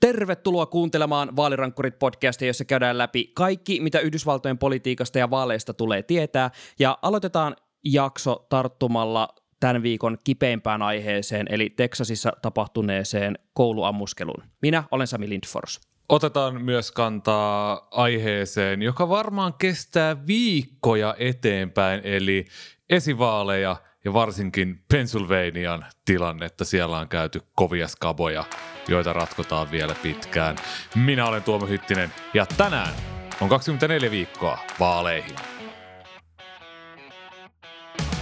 [0.00, 6.50] Tervetuloa kuuntelemaan Vaalirankkurit podcastia, jossa käydään läpi kaikki, mitä Yhdysvaltojen politiikasta ja vaaleista tulee tietää.
[6.78, 9.28] Ja aloitetaan jakso tarttumalla
[9.60, 14.42] tämän viikon kipeimpään aiheeseen, eli Teksasissa tapahtuneeseen kouluammuskeluun.
[14.62, 15.80] Minä olen Sami Lindfors.
[16.08, 22.44] Otetaan myös kantaa aiheeseen, joka varmaan kestää viikkoja eteenpäin, eli
[22.90, 23.76] esivaaleja
[24.06, 26.64] ja varsinkin Pennsylvanian tilannetta.
[26.64, 28.44] Siellä on käyty kovia skaboja,
[28.88, 30.56] joita ratkotaan vielä pitkään.
[30.94, 32.94] Minä olen Tuomo Hyttinen ja tänään
[33.40, 35.36] on 24 viikkoa vaaleihin.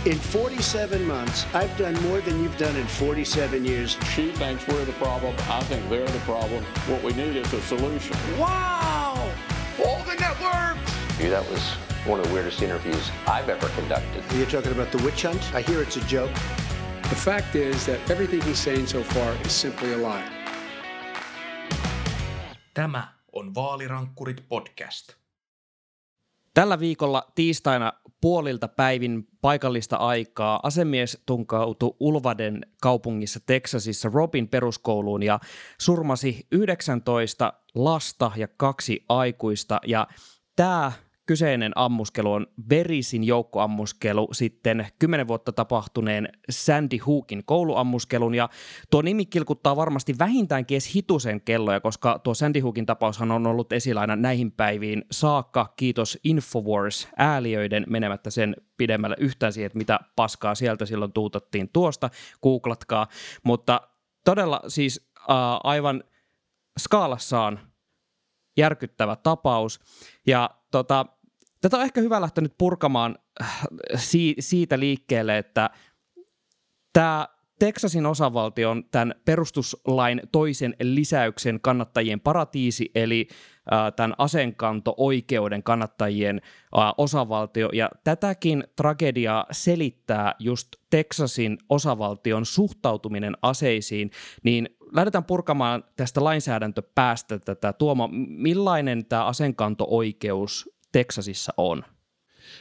[0.05, 3.99] In 47 months, I've done more than you've done in 47 years.
[4.15, 5.35] She thinks we're the problem.
[5.35, 6.65] I think they're the problem.
[6.89, 8.17] What we need is a solution.
[8.39, 9.17] Wow!
[9.87, 10.94] All the networks!
[11.19, 11.63] That was
[12.07, 14.23] one of the weirdest interviews I've ever conducted.
[14.37, 15.43] You're talking about the witch hunt?
[15.55, 16.33] I hear it's a joke.
[17.03, 20.25] The fact is that everything he's saying so far is simply a lie.
[22.75, 25.13] Tämä on Vaalirankkurit podcast.
[26.55, 35.41] Tällä viikolla tiistaina puolilta päivin paikallista aikaa asemies tunkautui Ulvaden kaupungissa Teksasissa Robin peruskouluun ja
[35.81, 39.81] surmasi 19 lasta ja kaksi aikuista.
[39.87, 40.07] Ja
[40.57, 40.93] tämä
[41.27, 48.35] kyseinen ammuskelu on verisin joukkoammuskelu sitten kymmenen vuotta tapahtuneen Sandy Hookin kouluammuskelun.
[48.35, 48.49] Ja
[48.91, 53.73] tuo nimi kilkuttaa varmasti vähintäänkin edes hitusen kelloja, koska tuo Sandy Hookin tapaushan on ollut
[53.73, 60.01] esillä aina näihin päiviin saakka, kiitos Infowars ääliöiden menemättä sen pidemmälle yhtään siihen, että mitä
[60.17, 62.11] paskaa sieltä silloin tuutattiin tuosta,
[62.43, 63.07] googlatkaa,
[63.45, 63.81] mutta
[64.25, 66.05] todella siis äh, aivan
[66.79, 67.61] skaalassaan
[68.57, 69.81] järkyttävä tapaus.
[70.27, 71.07] Ja tota,
[71.61, 73.67] tätä on ehkä hyvä lähteä nyt purkamaan äh,
[74.41, 75.71] siitä liikkeelle, että
[76.93, 77.29] tämä
[77.65, 83.29] Teksasin osavaltio on tämän perustuslain toisen lisäyksen kannattajien paratiisi, eli
[83.97, 86.41] tämän aseenkanto-oikeuden kannattajien
[86.99, 87.69] osavaltio.
[87.73, 94.11] Ja tätäkin tragediaa selittää just Teksasin osavaltion suhtautuminen aseisiin,
[94.43, 97.73] niin lähdetään purkamaan tästä lainsäädäntöpäästä tätä.
[97.73, 101.85] Tuomo, millainen tämä aseenkanto-oikeus Teksasissa on?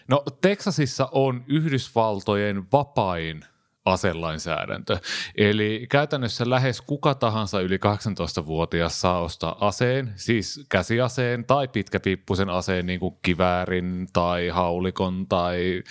[0.07, 3.45] No Teksasissa on Yhdysvaltojen vapain
[3.85, 4.97] aselainsäädäntö.
[5.35, 12.85] Eli käytännössä lähes kuka tahansa yli 18-vuotias saa ostaa aseen, siis käsiaseen tai pitkäpiippuisen aseen
[12.85, 15.83] niin kuin kiväärin tai haulikon tai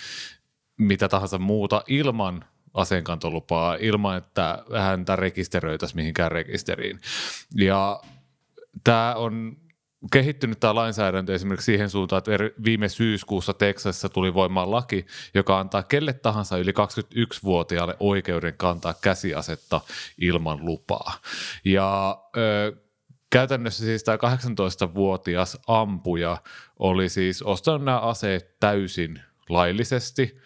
[0.77, 6.99] mitä tahansa muuta ilman aseenkantolupaa, ilman että häntä rekisteröitäisiin mihinkään rekisteriin.
[7.55, 8.01] Ja
[8.83, 9.62] tämä on
[10.11, 12.31] kehittynyt tämä lainsäädäntö esimerkiksi siihen suuntaan, että
[12.63, 19.81] viime syyskuussa Teksasissa tuli voimaan laki, joka antaa kelle tahansa yli 21-vuotiaalle oikeuden kantaa käsiasetta
[20.17, 21.13] ilman lupaa.
[21.65, 22.75] Ja ö,
[23.29, 26.37] käytännössä siis tämä 18-vuotias ampuja
[26.79, 30.37] oli siis ostanut nämä aseet täysin laillisesti,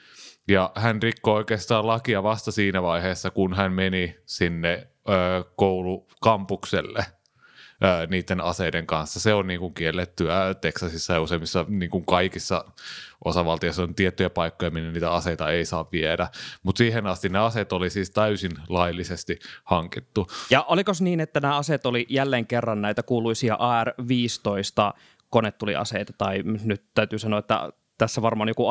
[0.48, 7.06] ja hän rikkoi oikeastaan lakia vasta siinä vaiheessa, kun hän meni sinne ö, koulukampukselle–
[8.10, 9.20] niiden aseiden kanssa.
[9.20, 12.66] Se on niin kuin kiellettyä Teksasissa ja useimmissa niin kuin kaikissa
[13.26, 16.28] osavaltioissa on tiettyjä paikkoja, minne niitä aseita ei saa viedä.
[16.64, 20.28] Mutta siihen asti ne aseet oli siis täysin laillisesti hankittu.
[20.50, 25.00] Ja oliko niin, että nämä aseet oli jälleen kerran näitä kuuluisia AR-15
[25.30, 28.66] konetuliaseita, tai nyt täytyy sanoa, että tässä varmaan joku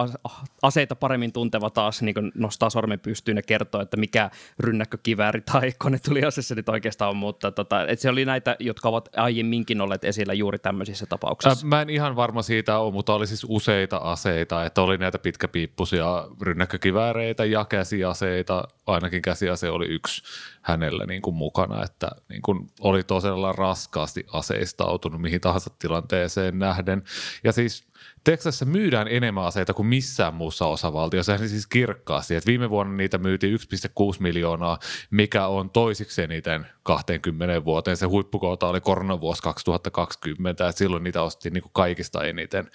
[0.62, 5.98] aseita paremmin tunteva taas niin nostaa sormen pystyyn ja kertoo, että mikä rynnäkkökivääri tai kone
[5.98, 10.04] tuli aseessa nyt oikeastaan on, mutta tota, että se oli näitä, jotka ovat aiemminkin olleet
[10.04, 11.66] esillä juuri tämmöisissä tapauksissa.
[11.66, 16.28] Mä en ihan varma siitä ole, mutta oli siis useita aseita, että oli näitä pitkäpiippusia
[16.40, 20.22] rynnäkkökivääreitä ja käsiaseita, ainakin käsiase oli yksi
[20.62, 27.02] hänellä niin kuin mukana, että niin kuin oli tosiaan raskaasti aseistautunut mihin tahansa tilanteeseen nähden.
[27.44, 27.86] Ja siis
[28.26, 31.38] Teksasissa myydään enemmän aseita kuin missään muussa osavaltiossa.
[31.38, 34.78] Se siis kirkkaasti, että viime vuonna niitä myytiin 1,6 miljoonaa,
[35.10, 37.96] mikä on toisiksi eniten 20 vuoteen.
[37.96, 42.70] Se huippukoota oli koronavuosi 2020, että silloin niitä ostettiin niin kuin kaikista eniten.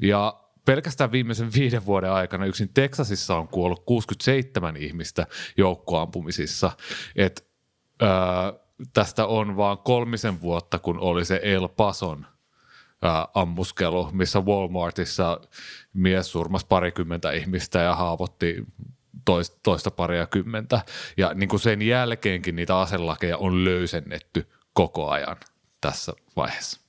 [0.00, 5.26] Ja pelkästään viimeisen viiden vuoden aikana yksin Teksasissa on kuollut 67 ihmistä
[5.56, 6.70] joukkoampumisissa.
[7.16, 7.48] Et,
[8.02, 8.08] öö,
[8.92, 12.26] tästä on vaan kolmisen vuotta, kun oli se El Pason–
[13.02, 15.40] ää, ammuskelu, missä Walmartissa
[15.92, 18.64] mies surmasi parikymmentä ihmistä ja haavoitti
[19.24, 20.80] toista, toista paria kymmentä.
[21.16, 25.36] Ja niin kuin sen jälkeenkin niitä aselakeja on löysennetty koko ajan
[25.80, 26.87] tässä vaiheessa.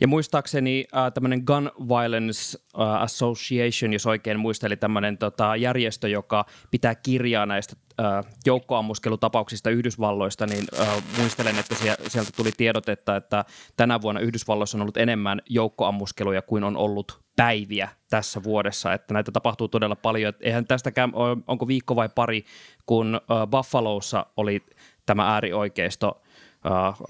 [0.00, 6.44] Ja muistaakseni äh, tämmöinen Gun Violence äh, Association, jos oikein muisteli, tämmöinen tota, järjestö, joka
[6.70, 11.74] pitää kirjaa näistä äh, joukkoammuskelutapauksista Yhdysvalloista, niin äh, muistelen, että
[12.08, 13.44] sieltä tuli tiedotetta, että
[13.76, 19.32] tänä vuonna Yhdysvalloissa on ollut enemmän joukkoammuskeluja kuin on ollut päiviä tässä vuodessa, että näitä
[19.32, 20.32] tapahtuu todella paljon.
[20.40, 21.12] Eihän tästäkään,
[21.46, 22.44] onko viikko vai pari,
[22.86, 24.62] kun äh, Buffalossa oli
[25.06, 26.21] tämä äärioikeisto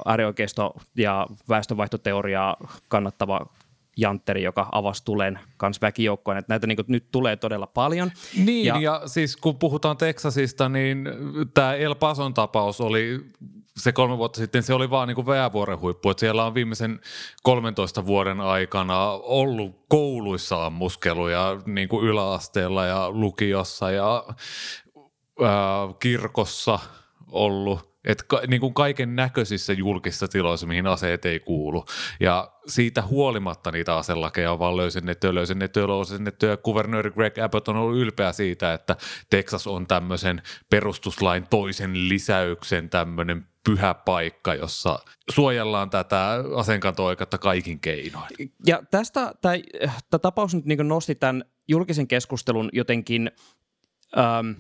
[0.07, 2.57] äärioikeisto ja väestönvaihtoteoriaa
[2.89, 3.47] kannattava
[3.97, 6.37] jantteri, joka avasi tulen kanssa väkijoukkoon.
[6.37, 8.11] Että näitä niin kuin, nyt tulee todella paljon.
[8.45, 11.09] Niin, ja, ja siis kun puhutaan Teksasista, niin
[11.55, 13.21] tämä El Pason tapaus oli
[13.77, 16.11] se kolme vuotta sitten, se oli vaan niin kuin väjävuoren huippu.
[16.11, 17.01] Että siellä on viimeisen
[17.43, 24.25] 13 vuoden aikana ollut kouluissa ammuskeluja niin kuin yläasteella ja lukiossa ja
[25.43, 26.79] ää, kirkossa
[27.31, 31.85] ollut– että ka, niin kuin kaiken näköisissä julkisissa tiloissa, mihin aseet ei kuulu.
[32.21, 36.47] Ja siitä huolimatta niitä aselakeja on vaan löysennetty löysennetty ja löysennetty.
[36.47, 38.97] Ja kuvernööri Greg Abbott on ollut ylpeä siitä, että
[39.31, 44.99] Texas on tämmöisen perustuslain toisen lisäyksen tämmöinen pyhä paikka, jossa
[45.31, 48.53] suojellaan tätä asenkanto-oikeutta kaikin keinoin.
[48.67, 53.31] Ja tästä tämä tapaus nyt niin nosti tämän julkisen keskustelun jotenkin
[54.19, 54.51] ähm,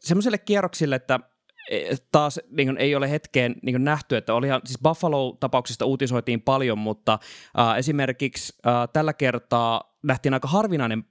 [0.00, 1.20] semmoiselle kierroksille, että–
[2.12, 6.78] taas niin kuin, ei ole hetkeen niin kuin nähty, että olihan, siis Buffalo-tapauksista uutisoitiin paljon,
[6.78, 7.18] mutta
[7.58, 11.04] äh, esimerkiksi äh, tällä kertaa nähtiin aika harvinainen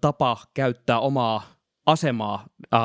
[0.00, 1.42] tapa käyttää omaa
[1.86, 2.80] asemaa äh,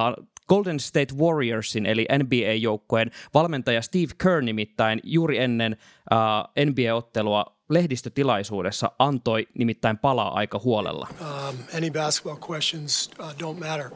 [0.49, 5.77] Golden State Warriorsin eli NBA-joukkojen valmentaja Steve Kerr nimittäin juuri ennen
[6.11, 11.07] uh, NBA-ottelua lehdistötilaisuudessa antoi nimittäin palaa aika huolella.
[11.21, 13.91] Um, any basketball questions uh, don't matter.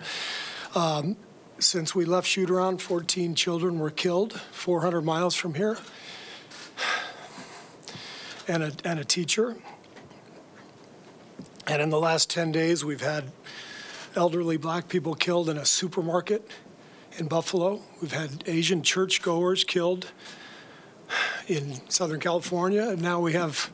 [0.75, 1.15] Um,
[1.61, 5.77] since we left shoot around, 14 children were killed 400 miles from here,
[8.47, 9.57] and a, and a teacher.
[11.67, 13.31] And in the last 10 days, we've had
[14.15, 16.49] elderly black people killed in a supermarket
[17.17, 17.81] in Buffalo.
[18.01, 20.11] We've had Asian churchgoers killed
[21.47, 22.89] in Southern California.
[22.89, 23.71] And now we have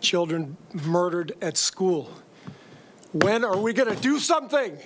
[0.00, 2.10] children murdered at school.
[3.12, 4.78] When are we going to do something?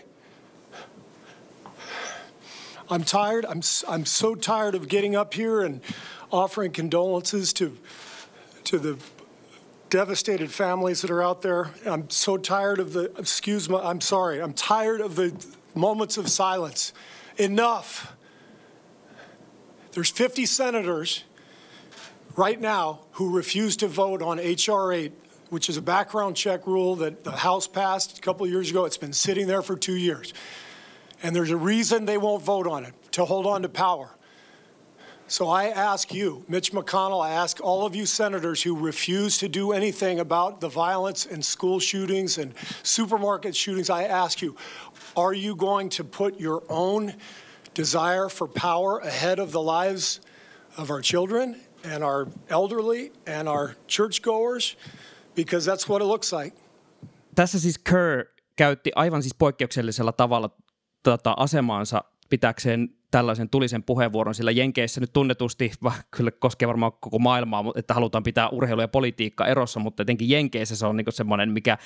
[2.90, 3.44] I'm tired.
[3.44, 5.81] I'm, I'm so tired of getting up here and
[6.32, 7.76] offering condolences to,
[8.64, 8.99] to the
[9.90, 11.70] devastated families that are out there.
[11.85, 15.35] I'm so tired of the, excuse me, I'm sorry, I'm tired of the
[15.75, 16.93] moments of silence.
[17.37, 18.14] Enough.
[19.93, 21.25] There's 50 senators
[22.37, 24.93] right now who refuse to vote on H.R.
[24.93, 25.12] 8,
[25.50, 28.85] which is a background check rule that the House passed a couple years ago.
[28.85, 30.32] It's been sitting there for two years.
[31.23, 34.11] And there's a reason they won't vote on it to hold on to power.
[35.31, 39.49] So I ask you, Mitch McConnell, I ask all of you senators who refuse to
[39.49, 44.56] do anything about the violence and school shootings and supermarket shootings, I ask you,
[45.15, 47.12] are you going to put your own
[47.75, 50.21] desire for power ahead of the lives
[50.79, 54.76] of our children and our elderly and our churchgoers?
[55.35, 56.55] Because that's what it looks like.
[57.35, 58.25] Tässä siis Kerr
[58.56, 60.50] käytti aivan siis poikkeuksellisella tavalla
[61.10, 65.72] tota, asemaansa pitäkseen tällaisen tulisen puheenvuoron, sillä Jenkeissä nyt tunnetusti,
[66.10, 70.76] kyllä koskee varmaan koko maailmaa, että halutaan pitää urheilu ja politiikka erossa, mutta jotenkin Jenkeissä
[70.76, 71.78] se on niin semmoinen, mikä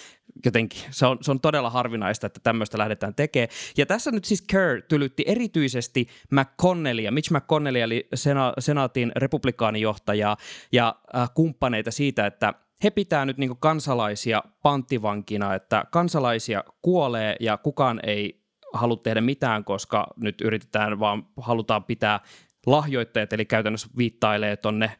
[0.44, 3.48] jotenkin, se on, se on todella harvinaista, että tämmöistä lähdetään tekemään.
[3.76, 10.36] Ja tässä nyt siis Kerr tylytti erityisesti McConnellia, Mitch McConnellia, eli sena, senaatin republikaanijohtajaa
[10.72, 12.54] ja äh, kumppaneita siitä, että
[12.84, 18.41] he pitää nyt niin kansalaisia panttivankina, että kansalaisia kuolee ja kukaan ei
[18.72, 22.20] halua tehdä mitään, koska nyt yritetään vaan, halutaan pitää
[22.66, 24.90] lahjoitteet, eli käytännössä viittailee tuonne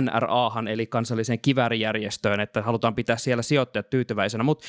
[0.00, 4.64] NRAhan, eli kansalliseen kivärijärjestöön, että halutaan pitää siellä sijoittajat tyytyväisenä, mutta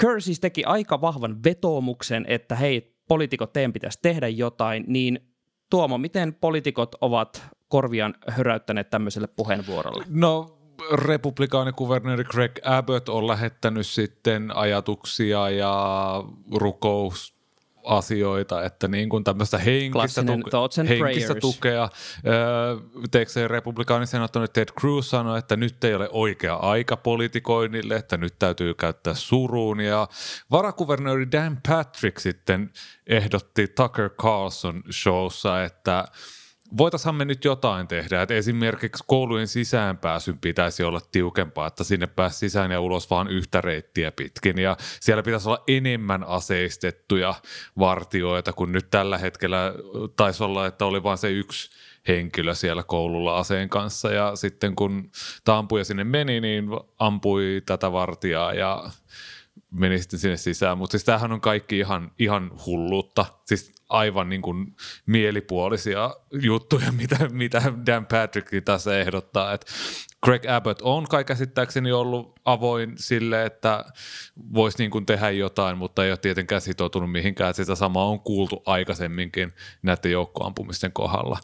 [0.00, 5.34] Kerr siis teki aika vahvan vetoomuksen, että hei, poliitikot, teidän pitäisi tehdä jotain, niin
[5.70, 10.04] Tuomo, miten poliitikot ovat korvian höräyttäneet tämmöiselle puheenvuorolle?
[10.08, 10.58] No
[10.92, 17.33] republikaanikuvernööri Greg Abbott on lähettänyt sitten ajatuksia ja rukous
[17.84, 21.88] asioita, että niin kuin tämmöistä henkistä, tuke- henkistä tukea.
[23.10, 28.38] Teekseen republikaanin senaattori Ted Cruz sanoi, että nyt ei ole oikea aika politikoinnille, että nyt
[28.38, 29.80] täytyy käyttää suruun.
[29.80, 30.08] Ja
[30.50, 32.70] varakuvernööri Dan Patrick sitten
[33.06, 36.04] ehdotti Tucker Carlson showssa, että–
[36.76, 42.38] voitaisiin me nyt jotain tehdä, että esimerkiksi koulujen sisäänpääsyn pitäisi olla tiukempaa, että sinne pääsi
[42.38, 47.34] sisään ja ulos vaan yhtä reittiä pitkin ja siellä pitäisi olla enemmän aseistettuja
[47.78, 49.74] vartioita, kun nyt tällä hetkellä
[50.16, 51.70] taisi olla, että oli vain se yksi
[52.08, 55.10] henkilö siellä koululla aseen kanssa ja sitten kun
[55.44, 56.66] tämä ampuja sinne meni, niin
[56.98, 58.90] ampui tätä vartijaa ja
[59.70, 60.78] meni sitten sinne sisään.
[60.78, 63.26] Mutta siis tämähän on kaikki ihan, ihan hulluutta.
[63.44, 64.76] Siis aivan niin kuin
[65.06, 69.52] mielipuolisia juttuja, mitä, mitä Dan Patrick tässä ehdottaa.
[69.52, 69.66] Et
[70.24, 73.84] Greg Abbott on kai käsittääkseni ollut avoin sille, että
[74.54, 77.54] voisi niin kuin tehdä jotain, mutta ei ole tietenkään sitoutunut mihinkään.
[77.54, 81.38] Sitä samaa on kuultu aikaisemminkin näiden joukkoampumisten kohdalla.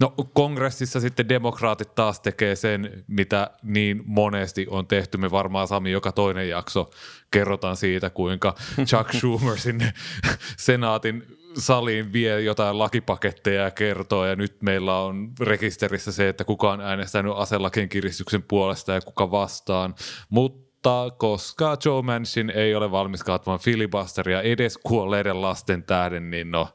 [0.00, 5.18] No kongressissa sitten demokraatit taas tekee sen, mitä niin monesti on tehty.
[5.18, 6.90] Me varmaan Sami joka toinen jakso
[7.30, 8.54] kerrotaan siitä, kuinka
[8.84, 9.92] Chuck Schumer sinne
[10.56, 16.72] senaatin saliin vie jotain lakipaketteja ja kertoo, ja nyt meillä on rekisterissä se, että kuka
[16.72, 19.94] on äänestänyt aselakien kiristyksen puolesta ja kuka vastaan,
[20.28, 26.68] mutta koska Joe Manchin ei ole valmis kaatumaan filibusteria edes kuolleiden lasten tähden, niin no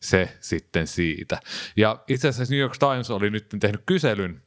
[0.00, 1.40] se sitten siitä.
[1.76, 4.42] Ja itse asiassa New York Times oli nyt tehnyt kyselyn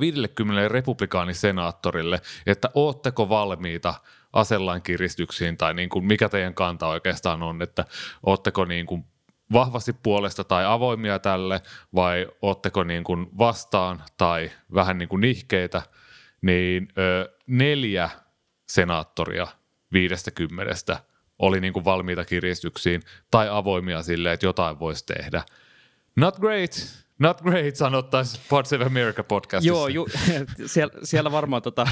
[0.00, 3.94] 50 republikaanisenaattorille, että ootteko valmiita
[4.38, 7.84] aselain kiristyksiin tai niin kuin mikä teidän kanta oikeastaan on, että
[8.22, 9.04] ootteko niin kuin
[9.52, 11.60] vahvasti puolesta tai avoimia tälle
[11.94, 15.82] vai ootteko niin kuin vastaan tai vähän niin kuin nihkeitä,
[16.42, 18.10] niin ö, neljä
[18.68, 19.46] senaattoria
[19.92, 20.98] viidestä kymmenestä
[21.38, 25.42] oli niin kuin valmiita kiristyksiin tai avoimia sille, että jotain voisi tehdä.
[26.16, 29.74] Not great, not great sanottaisiin Parts of America podcastissa.
[29.74, 30.06] Joo, ju,
[30.66, 31.88] siellä, siellä varmaan tota,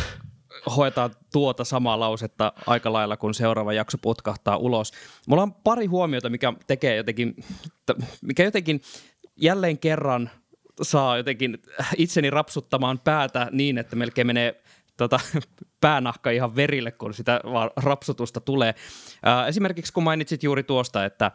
[0.77, 4.93] hoetaan tuota samaa lausetta aika lailla, kun seuraava jakso putkahtaa ulos.
[5.29, 7.37] Mulla on pari huomiota, mikä tekee jotenkin,
[8.23, 8.81] mikä jotenkin
[9.37, 10.31] jälleen kerran
[10.83, 11.59] saa jotenkin
[11.97, 14.63] itseni rapsuttamaan päätä niin, että melkein menee
[14.97, 15.21] tota,
[15.81, 18.75] päänahka ihan verille, kun sitä vaan rapsutusta tulee.
[19.23, 21.31] Ää, esimerkiksi kun mainitsit juuri tuosta, että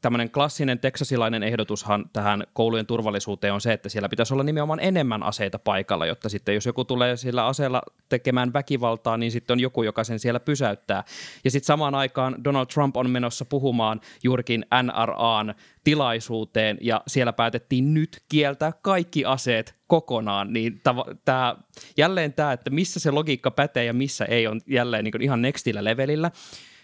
[0.00, 5.22] tämmöinen klassinen teksasilainen ehdotushan tähän koulujen turvallisuuteen on se, että siellä pitäisi olla nimenomaan enemmän
[5.22, 9.82] aseita paikalla, jotta sitten jos joku tulee sillä aseella tekemään väkivaltaa, niin sitten on joku,
[9.82, 11.04] joka sen siellä pysäyttää.
[11.44, 17.94] Ja sitten samaan aikaan Donald Trump on menossa puhumaan juurikin NRAn tilaisuuteen ja siellä päätettiin
[17.94, 20.80] nyt kieltää kaikki aseet kokonaan, niin
[21.24, 21.56] tämä,
[21.96, 25.84] jälleen tämä, että missä se logiikka pätee ja missä ei, on jälleen niin ihan nextillä
[25.84, 26.30] levelillä.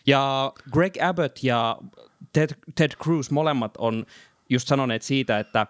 [0.07, 1.79] Ja Greg Abbott ja
[2.33, 4.07] Ted, Ted Cruz molemmat on
[4.49, 5.67] just sanoneet siitä, että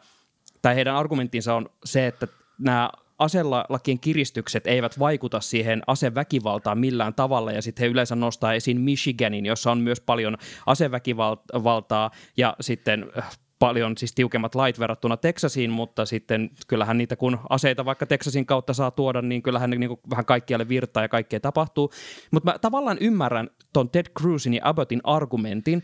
[0.62, 7.52] tai heidän argumenttinsa on se, että nämä aselakien kiristykset eivät vaikuta siihen aseväkivaltaan millään tavalla,
[7.52, 10.36] ja sitten he yleensä nostaa esiin Michiganin, jossa on myös paljon
[10.66, 17.38] aseväkivaltaa, ja sitten äh, paljon siis tiukemmat lait verrattuna Texasiin, mutta sitten kyllähän niitä kun
[17.48, 21.40] aseita vaikka Texasin kautta saa tuoda, niin kyllähän ne niin vähän kaikkialle virtaa ja kaikkea
[21.40, 21.92] tapahtuu.
[22.30, 25.82] Mutta mä tavallaan ymmärrän ton Ted Cruzin ja Abbottin argumentin,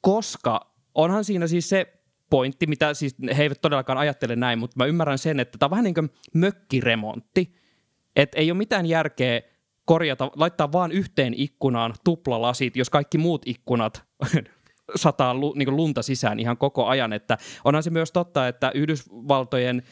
[0.00, 0.60] koska
[0.94, 1.92] onhan siinä siis se
[2.30, 5.70] pointti, mitä siis he eivät todellakaan ajattele näin, mutta mä ymmärrän sen, että tämä on
[5.70, 7.54] vähän niin kuin mökkiremontti,
[8.16, 9.40] että ei ole mitään järkeä
[9.84, 14.04] korjata, laittaa vaan yhteen ikkunaan tuplalasit, jos kaikki muut ikkunat
[14.94, 17.12] sataa niin lunta sisään ihan koko ajan.
[17.12, 19.82] Että onhan se myös totta, että Yhdysvaltojen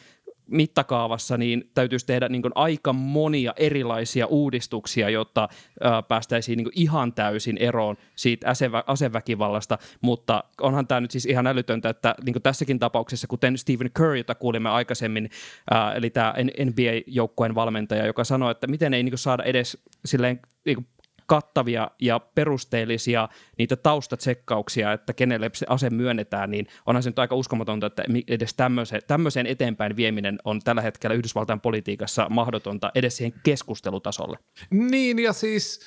[0.46, 5.48] mittakaavassa niin täytyisi tehdä niin aika monia erilaisia uudistuksia, jotta
[5.80, 11.46] ää, päästäisiin niin ihan täysin eroon siitä asevä, aseväkivallasta, mutta onhan tämä nyt siis ihan
[11.46, 15.30] älytöntä, että niin tässäkin tapauksessa, kuten Stephen Curry, jota kuulimme aikaisemmin,
[15.70, 16.34] ää, eli tämä
[16.64, 20.86] NBA-joukkueen valmentaja, joka sanoi, että miten ei niin saada edes silleen niin
[21.26, 23.28] kattavia ja perusteellisia
[23.58, 28.54] niitä taustatsekkauksia, että kenelle se ase myönnetään, niin onhan se nyt aika uskomatonta, että edes
[28.54, 34.38] tämmöiseen, tämmöiseen eteenpäin vieminen on tällä hetkellä Yhdysvaltain politiikassa mahdotonta edes siihen keskustelutasolle.
[34.70, 35.80] Niin ja siis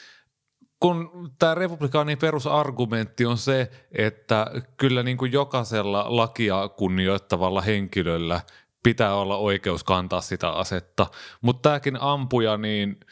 [0.79, 8.41] kun tämä republikaanin perusargumentti on se, että kyllä niin kuin jokaisella lakia kunnioittavalla henkilöllä
[8.84, 11.08] pitää olla oikeus kantaa sitä asetta,
[11.41, 12.98] mutta tämäkin ampuja, niin–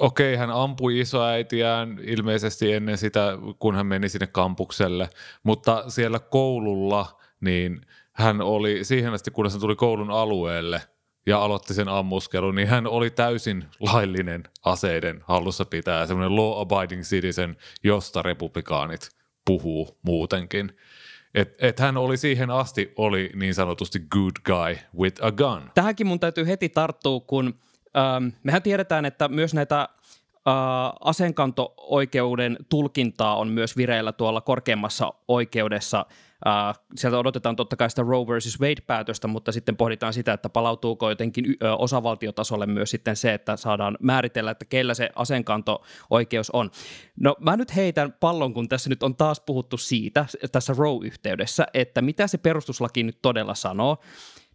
[0.00, 5.08] okei, hän ampui isoäitiään ilmeisesti ennen sitä, kun hän meni sinne kampukselle,
[5.42, 7.80] mutta siellä koululla niin
[8.12, 10.82] hän oli siihen asti, kun hän tuli koulun alueelle
[11.26, 17.56] ja aloitti sen ammuskelun, niin hän oli täysin laillinen aseiden hallussa pitää, semmoinen law-abiding citizen,
[17.84, 19.10] josta republikaanit
[19.46, 20.76] puhuu muutenkin.
[21.34, 25.70] Et, et hän oli siihen asti oli niin sanotusti good guy with a gun.
[25.74, 27.54] Tähänkin mun täytyy heti tarttua, kun
[27.96, 30.54] Ähm, mehän tiedetään, että myös näitä äh,
[31.00, 36.06] asenkanto-oikeuden tulkintaa on myös vireillä tuolla korkeimmassa oikeudessa.
[36.46, 41.10] Äh, sieltä odotetaan totta kai sitä Roe versus Wade-päätöstä, mutta sitten pohditaan sitä, että palautuuko
[41.10, 46.70] jotenkin äh, osavaltiotasolle myös sitten se, että saadaan määritellä, että keillä se asenkanto-oikeus on.
[47.20, 52.02] No mä nyt heitän pallon, kun tässä nyt on taas puhuttu siitä tässä Roe-yhteydessä, että
[52.02, 53.98] mitä se perustuslaki nyt todella sanoo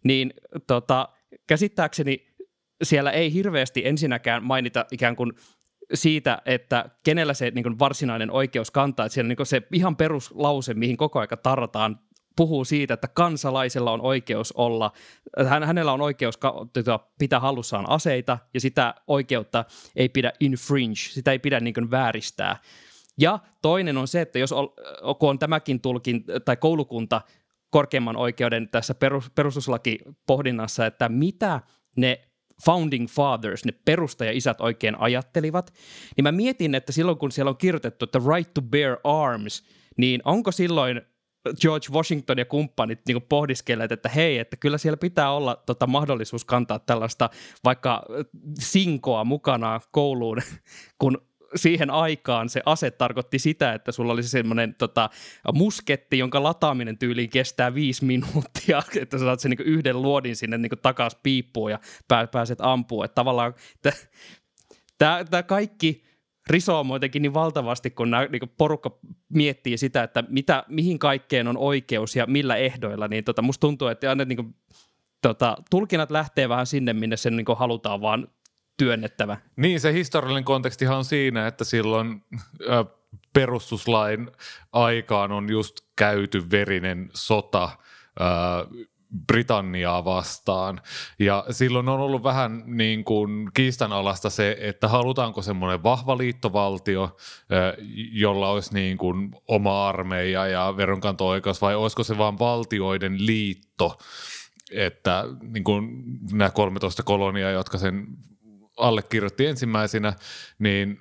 [0.06, 0.34] niin
[0.66, 1.08] tota,
[1.46, 2.35] käsittääkseni
[2.82, 5.32] siellä ei hirveästi ensinnäkään mainita ikään kuin
[5.94, 9.06] siitä, että kenellä se niin kuin varsinainen oikeus kantaa.
[9.06, 11.98] Että siellä niin kuin se ihan peruslause, mihin koko aika tarrataan,
[12.36, 14.92] puhuu siitä, että kansalaisella on oikeus olla,
[15.48, 16.38] hän, hänellä on oikeus
[16.72, 19.64] tota, pitää hallussaan aseita ja sitä oikeutta
[19.96, 22.56] ei pidä infringe, sitä ei pidä niin kuin vääristää.
[23.18, 24.68] Ja toinen on se, että jos on,
[25.20, 27.20] on tämäkin tulkin tai koulukunta
[27.70, 31.60] korkeimman oikeuden tässä perus, perustuslakipohdinnassa, että mitä
[31.96, 32.20] ne
[32.64, 35.72] founding fathers, ne perustaja-isät oikein ajattelivat,
[36.16, 39.64] niin mä mietin, että silloin kun siellä on kirjoitettu, että right to bear arms,
[39.96, 41.00] niin onko silloin
[41.60, 46.44] George Washington ja kumppanit niin pohdiskelleet, että hei, että kyllä siellä pitää olla tota, mahdollisuus
[46.44, 47.30] kantaa tällaista
[47.64, 48.02] vaikka
[48.58, 50.42] sinkoa mukana kouluun,
[51.00, 51.18] kun
[51.54, 55.10] siihen aikaan se ase tarkoitti sitä, että sulla olisi semmoinen tota,
[55.54, 60.58] musketti, jonka lataaminen tyyliin kestää viisi minuuttia, että sä saat sen niin yhden luodin sinne
[60.58, 61.78] niin takaisin piippuun ja
[62.32, 63.04] pääset ampuun.
[63.04, 63.54] Että tavallaan
[64.98, 66.06] tämä kaikki
[66.50, 68.98] risoo muutenkin niin valtavasti, kun nämä, niin porukka
[69.28, 73.88] miettii sitä, että mitä, mihin kaikkeen on oikeus ja millä ehdoilla, niin tota, musta tuntuu,
[73.88, 74.54] että aina niin kuin,
[75.22, 78.28] tota, tulkinnat lähtee vähän sinne, minne sen niin halutaan vaan
[78.76, 79.36] työnnettävä.
[79.56, 82.22] Niin, se historiallinen kontekstihan on siinä, että silloin
[82.60, 82.84] ö,
[83.32, 84.30] perustuslain
[84.72, 87.68] aikaan on just käyty verinen sota
[88.20, 88.86] ö,
[89.26, 90.80] Britanniaa vastaan.
[91.18, 97.16] Ja silloin on ollut vähän niin kuin kiistanalasta se, että halutaanko semmoinen vahva liittovaltio,
[98.12, 103.98] jolla olisi niin kuin oma armeija ja veronkanto-oikeus, vai olisiko se vain valtioiden liitto,
[104.70, 108.06] että niin kuin nämä 13 kolonia, jotka sen
[108.76, 110.12] allekirjoitti ensimmäisenä,
[110.58, 111.00] niin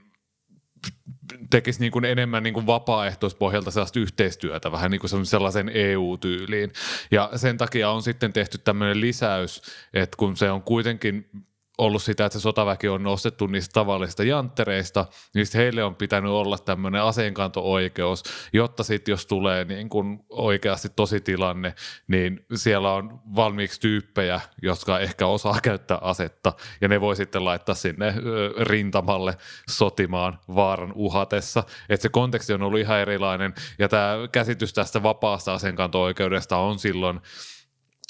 [1.49, 6.71] tekisi niin kuin enemmän niin kuin vapaaehtoispohjalta sellaista yhteistyötä, vähän niin kuin sellaisen EU-tyyliin.
[7.11, 9.61] Ja sen takia on sitten tehty tämmöinen lisäys,
[9.93, 11.29] että kun se on kuitenkin
[11.77, 16.57] ollut sitä, että se sotaväki on nostettu niistä tavallisista janttereista, niin heille on pitänyt olla
[16.57, 21.73] tämmöinen aseenkanto-oikeus, jotta sitten jos tulee niin kun oikeasti tosi tilanne,
[22.07, 27.75] niin siellä on valmiiksi tyyppejä, jotka ehkä osaa käyttää asetta, ja ne voi sitten laittaa
[27.75, 28.13] sinne
[28.61, 29.37] rintamalle
[29.69, 31.63] sotimaan vaaran uhatessa.
[31.89, 37.19] Että se konteksti on ollut ihan erilainen, ja tämä käsitys tästä vapaasta aseenkanto-oikeudesta on silloin–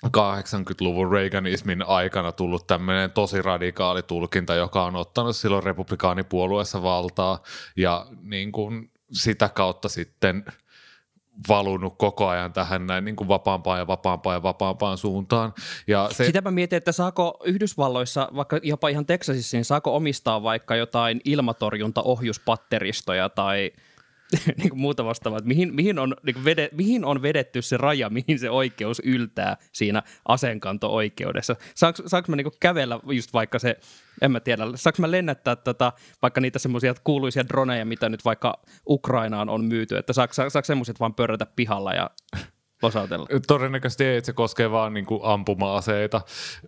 [0.06, 7.44] 80-luvun Reaganismin aikana tullut tämmöinen tosi radikaali tulkinta, joka on ottanut silloin republikaanipuolueessa valtaa
[7.76, 10.46] ja niin kuin sitä kautta sitten
[11.50, 15.54] valunut koko ajan tähän näin niin kuin vapaampaan ja vapaampaan ja vapaampaan suuntaan.
[15.88, 16.26] Ja se...
[16.26, 21.22] Sitä mä mietin, että saako Yhdysvalloissa, vaikka jopa ihan Texasissa, niin saako omistaa vaikka jotain
[21.26, 23.72] ilmatorjuntaohjuspatteristoja tai–
[24.58, 27.78] niin kuin muuta vastaavaa, että mihin, mihin, on, niin kuin vede, mihin on vedetty se
[27.78, 31.56] raja, mihin se oikeus yltää siinä aseenkanto-oikeudessa.
[31.76, 33.80] Saanko, saanko mä niin kuin kävellä just vaikka se,
[34.22, 38.62] en mä tiedä, saanko mä lennättää tota, vaikka niitä semmoisia kuuluisia droneja, mitä nyt vaikka
[38.90, 42.10] Ukrainaan on myyty, että saako, saako semmoiset vaan pörrätä pihalla ja
[42.86, 43.28] losautella?
[43.48, 46.22] Todennäköisesti ei, että se koskee vaan niin kuin ampuma-aseita.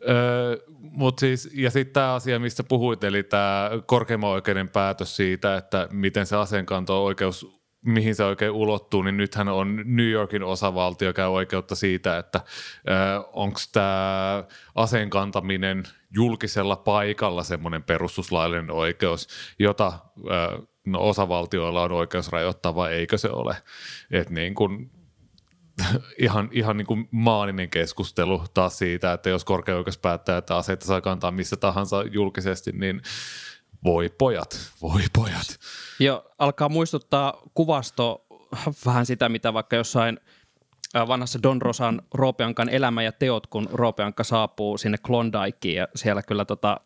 [0.10, 5.58] Öö, mut siis, ja sitten tämä asia, mistä puhuit, eli tämä korkeimman oikeuden päätös siitä,
[5.58, 11.28] että miten se aseenkanto-oikeus mihin se oikein ulottuu, niin nythän on New Yorkin osavaltio käy
[11.28, 12.42] oikeutta siitä, että
[13.34, 14.44] onko tämä
[14.76, 19.28] aseen kantaminen julkisella paikalla semmoinen perustuslaillinen oikeus,
[19.60, 23.58] jota ö, no, osavaltioilla on oikeus rajoittaa vai eikö se ole.
[24.12, 24.92] Et niin kun,
[26.18, 31.02] ihan, ihan niin kuin maaninen keskustelu taas siitä, että jos korkeoikeus päättää, että aseita saa
[31.02, 33.02] kantaa missä tahansa julkisesti, niin
[33.84, 35.60] voi pojat, voi pojat.
[36.00, 38.26] Joo, alkaa muistuttaa kuvasto
[38.86, 40.20] vähän sitä, mitä vaikka jossain
[41.08, 46.46] vanhassa Don Rosan Roopeankan elämä ja teot, kun Roopeanka saapuu sinne Klondikeen ja siellä kyllä
[46.46, 46.80] tota,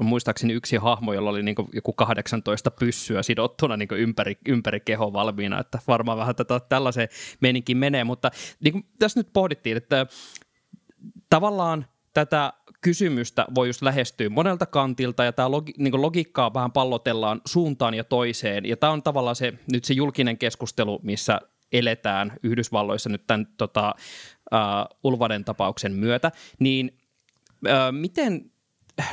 [0.00, 5.60] muistaakseni yksi hahmo, jolla oli niin joku 18 pyssyä sidottuna niin ympäri, ympäri keho valmiina,
[5.60, 7.08] että varmaan vähän tätä, tällaiseen
[7.40, 8.30] meininkin menee, mutta
[8.60, 10.06] niin kuin tässä nyt pohdittiin, että
[11.30, 17.40] tavallaan tätä kysymystä voi just lähestyä monelta kantilta ja tämä logi, niin logiikkaa vähän pallotellaan
[17.44, 18.64] suuntaan ja toiseen.
[18.66, 21.40] Ja tämä on tavallaan se, nyt se julkinen keskustelu, missä
[21.72, 23.94] eletään Yhdysvalloissa nyt tämän tota,
[24.52, 26.98] uh, Ulvaden tapauksen myötä, niin
[27.66, 28.50] uh, miten,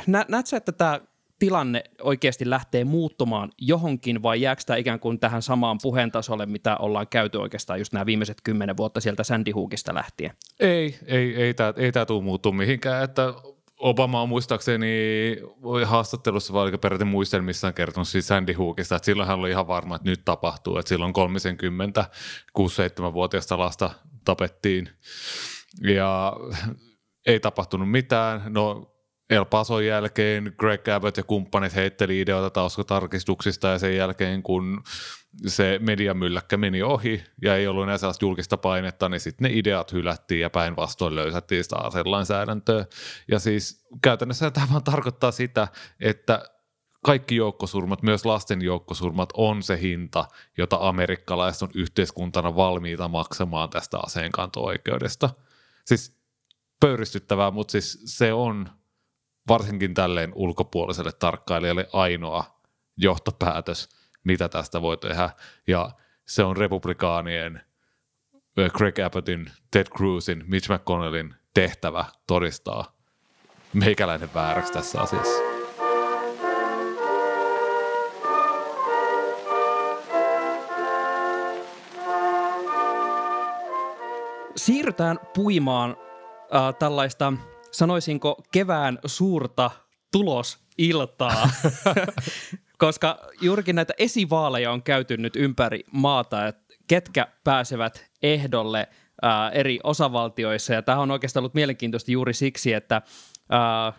[0.06, 1.00] nä, näetkö sä, että tämä
[1.38, 6.76] tilanne oikeasti lähtee muuttumaan johonkin vai jääkö tämä ikään kuin tähän samaan puheen tasolle, mitä
[6.76, 10.32] ollaan käyty oikeastaan just nämä viimeiset kymmenen vuotta sieltä Sandy Hookista lähtien?
[10.60, 13.34] Ei, ei, ei tämä ei tää tule muuttua mihinkään, että
[13.78, 14.86] Obama on muistaakseni
[15.84, 19.96] haastattelussa vai oliko peräti muistelmissaan kertonut siis Sandy Hookista, että silloin hän oli ihan varma,
[19.96, 22.04] että nyt tapahtuu, että silloin 30
[22.58, 23.90] 6-7-vuotiaasta lasta
[24.24, 24.88] tapettiin.
[25.82, 26.32] Ja
[27.26, 28.42] ei tapahtunut mitään.
[28.48, 28.95] No
[29.30, 34.82] El Pason jälkeen Greg Abbott ja kumppanit heitteli ideoita taustatarkistuksista ja sen jälkeen kun
[35.46, 39.92] se mediamylläkkä meni ohi ja ei ollut enää sellaista julkista painetta, niin sitten ne ideat
[39.92, 42.86] hylättiin ja päinvastoin löysättiin sitä aselainsäädäntöä.
[43.28, 45.68] Ja siis käytännössä tämä tarkoittaa sitä,
[46.00, 46.42] että
[47.04, 50.24] kaikki joukkosurmat, myös lasten joukkosurmat, on se hinta,
[50.58, 55.30] jota amerikkalaiset on yhteiskuntana valmiita maksamaan tästä aseenkanto-oikeudesta.
[55.84, 56.16] Siis
[56.80, 58.68] pöyristyttävää, mutta siis se on
[59.48, 62.44] varsinkin tälleen ulkopuoliselle tarkkailijalle ainoa
[62.96, 63.88] johtopäätös,
[64.24, 65.30] mitä tästä voi tehdä.
[65.66, 65.90] Ja
[66.26, 67.60] se on republikaanien,
[68.72, 72.96] Greg Abbottin, Ted Cruzin, Mitch McConnellin tehtävä todistaa
[73.72, 75.42] meikäläinen vääräksi tässä asiassa.
[84.56, 87.32] Siirrytään puimaan äh, tällaista,
[87.76, 89.70] sanoisinko, kevään suurta
[90.12, 91.50] tulosiltaa,
[92.78, 98.88] koska juurikin näitä esivaaleja on käyty nyt ympäri maata, että ketkä pääsevät ehdolle
[99.24, 100.74] äh, eri osavaltioissa.
[100.74, 103.94] Ja tämä on oikeastaan ollut mielenkiintoista juuri siksi, että äh,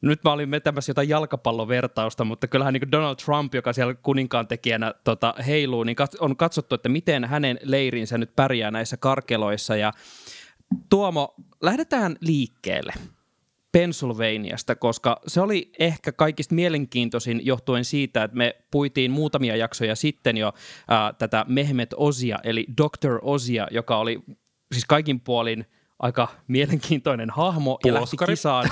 [0.00, 4.94] nyt mä olin vetämässä jotain jalkapallovertausta, mutta kyllähän niin Donald Trump, joka siellä kuninkaan tekijänä
[5.04, 9.76] tota, heiluu, niin on katsottu, että miten hänen leirinsä nyt pärjää näissä karkeloissa.
[9.76, 9.92] Ja
[10.90, 12.92] Tuomo, lähdetään liikkeelle.
[13.72, 20.36] Pennsylvaniasta, koska se oli ehkä kaikista mielenkiintoisin johtuen siitä, että me puitiin muutamia jaksoja sitten
[20.36, 20.52] jo
[20.88, 23.18] ää, tätä Mehmet Osia, eli Dr.
[23.22, 24.22] Osia, joka oli
[24.72, 25.66] siis kaikin puolin
[25.98, 27.94] aika mielenkiintoinen hahmo Puoskari.
[27.94, 28.70] ja lähti kisaan.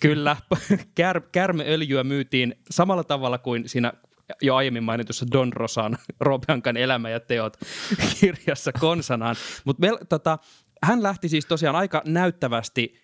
[0.00, 0.36] Kyllä,
[0.94, 3.92] kär, kärmeöljyä myytiin samalla tavalla kuin siinä
[4.42, 7.56] jo aiemmin mainitussa Don Rosan Robeankan elämä ja teot
[8.20, 9.36] kirjassa konsanaan.
[9.64, 10.38] Mutta tota,
[10.82, 13.02] hän lähti siis tosiaan aika näyttävästi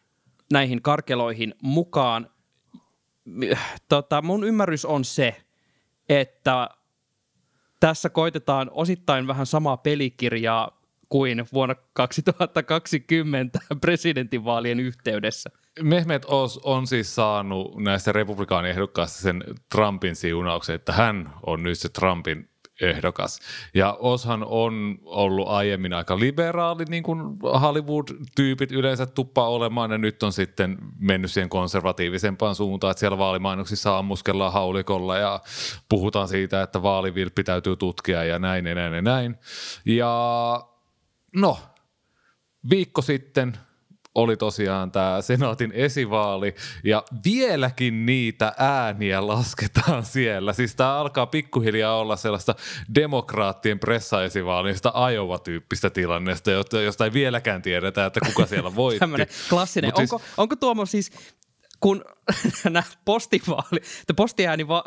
[0.52, 2.30] näihin karkeloihin mukaan.
[3.88, 5.36] Tota, mun ymmärrys on se,
[6.08, 6.68] että
[7.80, 15.50] tässä koitetaan osittain vähän samaa pelikirjaa kuin vuonna 2020 presidentinvaalien yhteydessä.
[15.82, 21.88] Mehmet Oz on siis saanut näistä republikaaniehdokkaista sen Trumpin siunauksen, että hän on nyt se
[21.88, 22.48] Trumpin
[22.80, 23.40] ehdokas.
[23.74, 30.22] Ja Oshan on ollut aiemmin aika liberaali, niin kuin Hollywood-tyypit yleensä tuppaa olemaan, ja nyt
[30.22, 35.40] on sitten mennyt siihen konservatiivisempaan suuntaan, että siellä vaalimainoksissa ammuskellaan haulikolla ja
[35.88, 39.36] puhutaan siitä, että vaalivilppi täytyy tutkia ja näin ja näin ja näin.
[39.84, 40.12] Ja
[41.36, 41.58] no,
[42.70, 43.52] viikko sitten–
[44.14, 50.53] oli tosiaan tämä senaatin esivaali ja vieläkin niitä ääniä lasketaan siellä.
[50.53, 52.55] Siis tämä alkaa pikkuhiljaa olla sellaista
[52.94, 56.51] demokraattien pressaesivaalista Iowa-tyyppistä tilannesta,
[56.85, 59.01] josta ei vieläkään tiedetä, että kuka siellä voitti.
[59.01, 59.92] Tämmöinen klassinen.
[59.97, 60.38] Siis- onko, siis...
[60.38, 61.12] onko Tuomo siis,
[61.81, 62.05] kun
[62.64, 63.81] nämä postivaali,
[64.16, 64.85] postiääni va-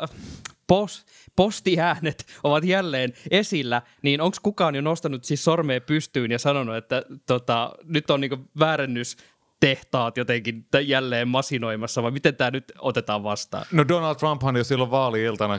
[0.66, 6.76] post, postiäänet ovat jälleen esillä, niin onko kukaan jo nostanut siis sormea pystyyn ja sanonut,
[6.76, 9.16] että tota, nyt on niinku väärennys
[9.62, 13.64] tehtaat jotenkin jälleen masinoimassa, vai miten tämä nyt otetaan vastaan?
[13.72, 15.58] No Donald Trumphan jo silloin vaali-iltana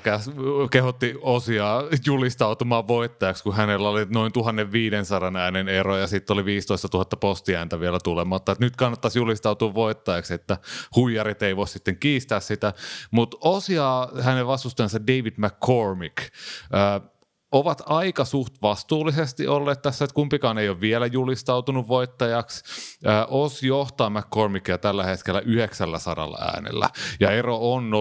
[0.71, 6.87] kehotti osia julistautumaan voittajaksi, kun hänellä oli noin 1500 äänen ero ja sitten oli 15
[6.93, 8.51] 000 postiääntä vielä tulematta.
[8.51, 10.57] Et nyt kannattaisi julistautua voittajaksi, että
[10.95, 12.73] huijarit ei voi sitten kiistää sitä.
[13.11, 17.12] Mutta osia hänen vastustajansa David McCormick äh,
[17.53, 22.63] ovat aika suht vastuullisesti olleet tässä, että kumpikaan ei ole vielä julistautunut voittajaksi.
[23.27, 26.89] Os johtaa McCormickia tällä hetkellä 900 äänellä
[27.19, 27.91] ja ero on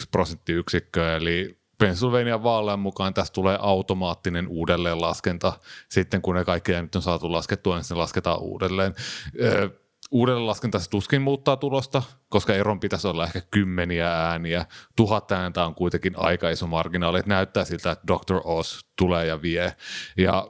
[0.00, 5.52] 0,1 prosenttiyksikköä, eli Pennsylvania vaalean mukaan tästä tulee automaattinen uudelleenlaskenta.
[5.88, 8.94] Sitten kun ne kaikki nyt on saatu laskettua, niin se lasketaan uudelleen
[9.34, 9.83] uudelle
[10.22, 14.66] laskenta se tuskin muuttaa tulosta, koska eron pitäisi olla ehkä kymmeniä ääniä.
[14.96, 18.40] Tuhat ääntä on kuitenkin aika iso marginaali, että näyttää siltä, että Dr.
[18.44, 19.76] Oz tulee ja vie.
[20.16, 20.48] Ja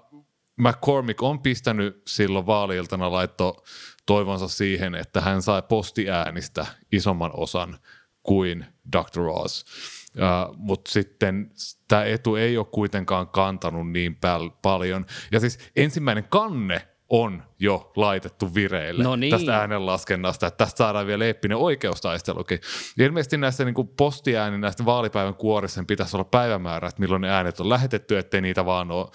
[0.57, 3.65] McCormick on pistänyt silloin vaaliiltana laitto
[4.07, 7.79] toivonsa siihen, että hän sai postiäänistä isomman osan
[8.23, 9.21] kuin Dr.
[9.21, 9.65] Oz.
[10.17, 11.51] Uh, Mutta sitten
[11.89, 15.07] tämä etu ei ole kuitenkaan kantanut niin pal- paljon.
[15.33, 19.31] Ja siis ensimmäinen kanne on jo laitettu vireille no niin.
[19.31, 22.61] tästä äänenlaskennasta, että tästä saadaan vielä eeppinen oikeustaistelukin.
[22.99, 27.69] Ilmeisesti näissä niin postiääni näistä vaalipäivän kuorissa pitäisi olla päivämäärä, että milloin ne äänet on
[27.69, 29.07] lähetetty, ettei niitä vaan ole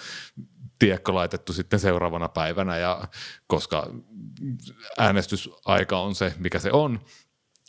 [0.79, 3.01] tiekko laitettu sitten seuraavana päivänä, ja
[3.47, 3.87] koska
[4.97, 6.99] äänestysaika on se, mikä se on.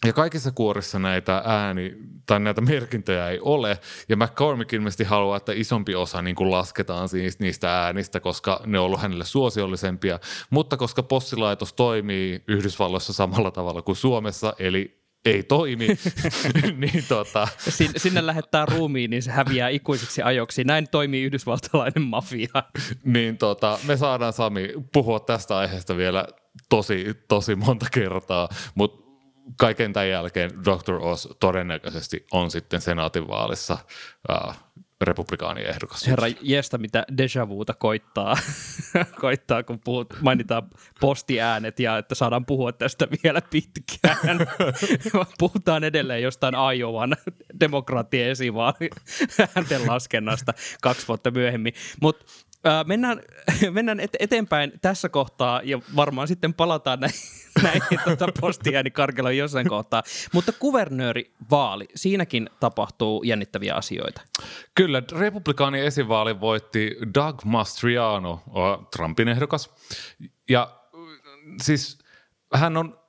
[0.06, 3.78] Ja kaikissa kuorissa näitä ääni tai näitä merkintöjä ei ole.
[4.08, 8.78] Ja McCormick ilmeisesti haluaa, että isompi osa niin kuin lasketaan siis niistä äänistä, koska ne
[8.78, 10.18] on ollut hänelle suosiollisempia.
[10.50, 15.86] Mutta koska postilaitos toimii Yhdysvalloissa samalla tavalla kuin Suomessa, eli ei toimi,
[16.76, 17.48] niin tota...
[17.58, 20.64] Sin, sinne lähettää ruumiin, niin se häviää ikuisiksi ajoksi.
[20.64, 22.62] Näin toimii yhdysvaltalainen mafia.
[23.04, 26.26] niin tota, me saadaan Sami puhua tästä aiheesta vielä
[26.68, 29.09] tosi, tosi monta kertaa, mutta
[29.56, 30.94] kaiken tämän jälkeen Dr.
[31.00, 33.78] Oz todennäköisesti on sitten senaatinvaalissa
[34.30, 34.58] äh,
[35.00, 36.06] republikaaniehdokas.
[36.06, 38.36] Herra jestä, mitä deja vuuta koittaa,
[39.20, 40.62] koittaa kun puhut, mainitaan
[41.00, 44.38] postiäänet ja että saadaan puhua tästä vielä pitkään.
[45.38, 47.16] Puhutaan edelleen jostain Iowan
[47.60, 48.90] demokraattien esivaali
[49.56, 51.72] äänten laskennasta kaksi vuotta myöhemmin.
[52.02, 52.24] Mutta
[52.86, 53.20] mennään,
[53.70, 57.20] mennään et, eteenpäin tässä kohtaa ja varmaan sitten palataan näihin,
[57.62, 60.02] näihin tuota postiäänikarkeloon jossain kohtaa.
[60.34, 64.20] Mutta kuvernöörivaali, siinäkin tapahtuu jännittäviä asioita.
[64.74, 68.42] Kyllä, republikaanin esivaali voitti Doug Mastriano,
[68.96, 69.70] Trumpin ehdokas.
[70.48, 70.80] Ja
[71.62, 71.98] siis
[72.54, 72.99] hän on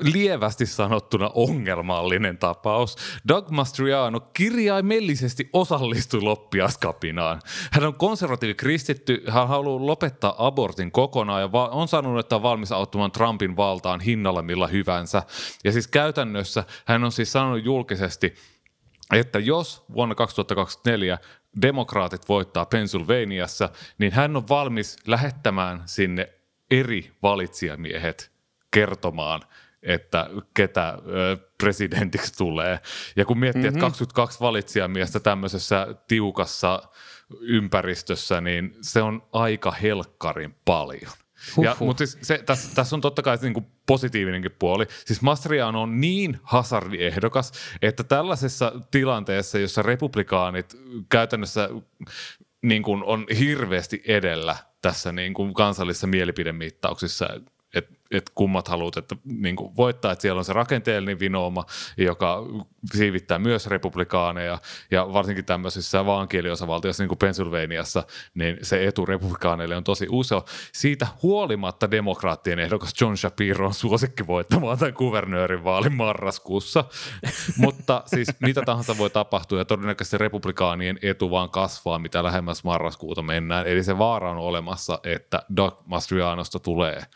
[0.00, 2.96] lievästi sanottuna ongelmallinen tapaus.
[3.28, 7.40] Doug Mastriano kirjaimellisesti osallistui loppiaskapinaan.
[7.72, 12.72] Hän on konservatiivi kristitty, hän haluaa lopettaa abortin kokonaan ja on sanonut, että on valmis
[12.72, 15.22] auttamaan Trumpin valtaan hinnalla millä hyvänsä.
[15.64, 18.34] Ja siis käytännössä hän on siis sanonut julkisesti,
[19.12, 21.18] että jos vuonna 2024
[21.62, 26.32] demokraatit voittaa Pennsylvaniassa, niin hän on valmis lähettämään sinne
[26.70, 28.30] eri valitsijamiehet
[28.70, 29.42] kertomaan–
[29.82, 30.98] että ketä
[31.58, 32.80] presidentiksi tulee.
[33.16, 33.76] Ja kun miettii, mm-hmm.
[33.76, 36.82] että 22 valitsijamiestä tämmöisessä tiukassa
[37.40, 41.12] ympäristössä, niin se on aika helkkarin paljon.
[41.62, 44.86] Ja, mutta siis se, tässä, tässä on totta kai niin kuin positiivinenkin puoli.
[45.04, 50.76] Siis Mastriano on niin hazardiehdokas, että tällaisessa tilanteessa, jossa republikaanit
[51.08, 51.68] käytännössä
[52.62, 57.28] niin kuin on hirveästi edellä tässä niin kuin kansallisissa mielipidemittauksissa,
[58.10, 61.64] että et kummat haluat, että niin kuin voittaa, että siellä on se rakenteellinen vinooma,
[61.96, 62.42] joka
[62.92, 64.58] siivittää myös republikaaneja,
[64.90, 70.26] ja varsinkin tämmöisissä vaankieliosavaltioissa, niin kuin Pennsylvaniassa, niin se etu republikaaneille on tosi usein.
[70.72, 76.84] Siitä huolimatta demokraattien ehdokas John Shapiro on suosikki voittamaan tämän kuvernöörin vaalin marraskuussa,
[77.56, 83.22] mutta siis mitä tahansa voi tapahtua, ja todennäköisesti republikaanien etu vaan kasvaa, mitä lähemmäs marraskuuta
[83.22, 87.02] mennään, eli se vaara on olemassa, että Doug Mastrianosta tulee–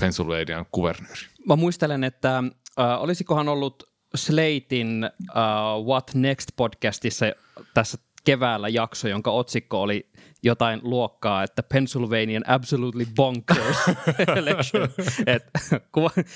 [0.00, 1.20] Pennsylvanian kuvernööri.
[1.48, 7.26] Mä muistelen, että äh, olisikohan ollut Slatein uh, What Next podcastissa
[7.74, 10.10] tässä keväällä jakso, jonka otsikko oli
[10.42, 13.76] jotain luokkaa, että Pennsylvanian absolutely bonkers
[14.36, 14.88] election.
[15.26, 15.44] Et,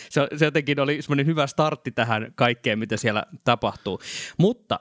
[0.09, 4.01] se, se jotenkin oli semmoinen hyvä startti tähän kaikkeen, mitä siellä tapahtuu.
[4.39, 4.81] Mutta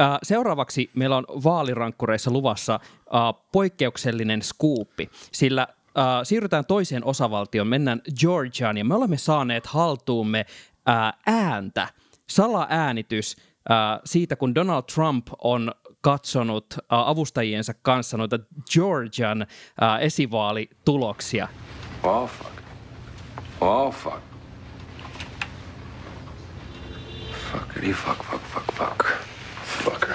[0.00, 8.00] Uh, seuraavaksi meillä on vaalirankkureissa luvassa uh, poikkeuksellinen skuuppi, sillä Uh, siirrytään toiseen osavaltioon, mennään
[8.20, 11.88] Georgiaan ja me olemme saaneet haltuumme uh, ääntä,
[12.28, 18.38] salaäänitys uh, siitä, kun Donald Trump on katsonut uh, avustajiensa kanssa noita
[18.72, 21.48] Georgian uh, esivaalituloksia.
[22.02, 22.52] Oh fuck.
[23.60, 24.22] Oh fuck.
[27.52, 29.06] Fuckity fuck, fuck, fuck, fuck.
[29.84, 30.14] Fucker.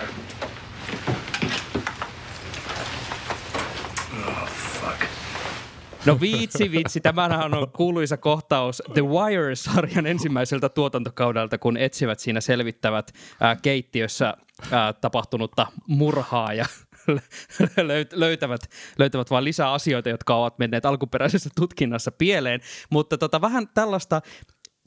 [6.05, 7.01] No vitsi, vitsi.
[7.01, 14.33] Tämähän on kuuluisa kohtaus The Wire-sarjan ensimmäiseltä tuotantokaudelta, kun etsivät siinä selvittävät ää, keittiössä
[14.71, 16.65] ää, tapahtunutta murhaa ja
[18.13, 18.61] löytävät,
[18.99, 22.61] löytävät vain lisää asioita, jotka ovat menneet alkuperäisessä tutkinnassa pieleen.
[22.89, 24.21] Mutta tota, vähän tällaista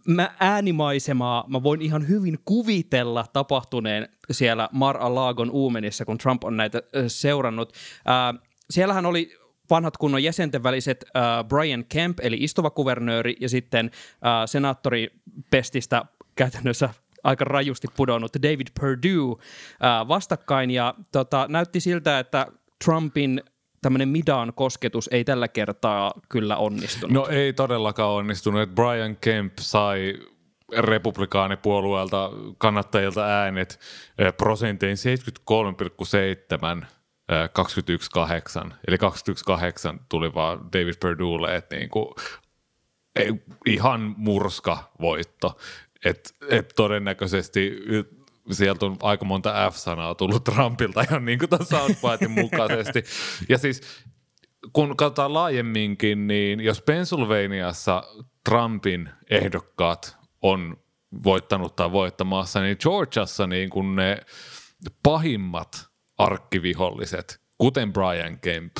[0.06, 6.82] mä äänimaisemaa mä voin ihan hyvin kuvitella tapahtuneen siellä Mar-a-Lagon uumenissa, kun Trump on näitä
[7.06, 7.72] seurannut.
[8.04, 8.34] Ää,
[8.70, 14.32] siellähän oli vanhat kunnon jäsenten väliset äh, Brian Kemp, eli istuva kuvernööri, ja sitten äh,
[14.46, 15.08] senaattori
[15.50, 16.88] Pestistä käytännössä
[17.24, 19.36] aika rajusti pudonnut David Perdue
[19.84, 22.46] äh, vastakkain, ja tota, näytti siltä, että
[22.84, 23.42] Trumpin
[23.82, 27.12] tämmöinen midaan kosketus ei tällä kertaa kyllä onnistunut.
[27.12, 30.14] No ei todellakaan onnistunut, että Brian Kemp sai
[30.78, 33.80] republikaanipuolueelta kannattajilta äänet
[34.20, 34.96] äh, prosentein
[36.80, 36.86] 73,7
[38.68, 38.96] 21-8, eli
[39.96, 42.14] 21-8 tuli vaan David Perduelle, että niinku,
[43.16, 43.32] ei,
[43.66, 45.58] ihan murska voitto.
[46.04, 47.72] Et, et todennäköisesti
[48.50, 53.04] sieltä on aika monta F-sanaa tullut Trumpilta ihan niin kuin tuon Soundbiteen mukaisesti.
[53.48, 54.04] Ja siis
[54.72, 58.02] kun katsotaan laajemminkin, niin jos Pennsylvaniassa
[58.44, 60.76] Trumpin ehdokkaat on
[61.24, 64.20] voittanut tai voittamassa, niin Georgiassa niin kuin ne
[65.02, 68.72] pahimmat arkkiviholliset, kuten Brian Kemp,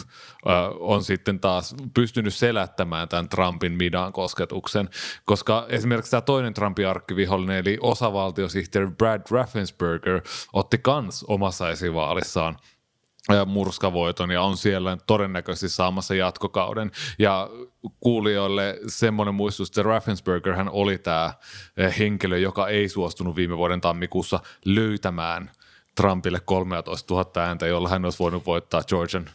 [0.81, 4.89] on sitten taas pystynyt selättämään tämän Trumpin midan kosketuksen,
[5.25, 10.21] koska esimerkiksi tämä toinen Trumpin arkkivihollinen, eli osavaltiosihteeri Brad Raffensperger,
[10.53, 12.57] otti kans omassa esivaalissaan–
[13.47, 16.91] murskavoiton ja on siellä todennäköisesti saamassa jatkokauden.
[17.19, 17.51] Ja
[18.01, 21.35] kuulijoille semmoinen muistutus, että Raffensperger hän oli tämä
[21.99, 25.51] henkilö, joka ei suostunut viime vuoden tammikuussa löytämään
[25.95, 29.31] Trumpille 13 000 ääntä, jolla hän olisi voinut voittaa Georgian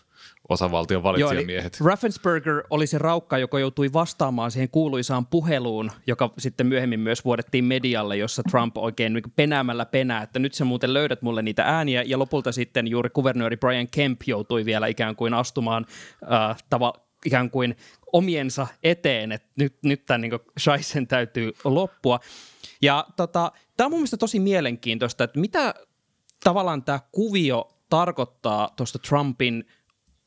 [0.50, 1.78] osavaltion valitsijamiehet.
[1.80, 7.26] Joo, Raffensperger oli se raukka, joka joutui vastaamaan siihen kuuluisaan puheluun, joka sitten myöhemmin myös
[7.26, 11.64] vuodettiin medialle, jossa Trump oikein niin penäämällä penää, että nyt sä muuten löydät mulle niitä
[11.64, 15.86] ääniä, ja lopulta sitten juuri kuvernööri Brian Kemp joutui vielä ikään kuin astumaan
[16.32, 16.94] äh, tava,
[17.26, 17.76] ikään kuin
[18.14, 22.20] omiensa eteen, että nyt, nyt tämän niin Scheisen täytyy loppua.
[22.82, 25.74] Ja tota, tämä on mun mielestä tosi mielenkiintoista, että mitä
[26.44, 29.64] tavallaan tämä kuvio tarkoittaa tuosta Trumpin–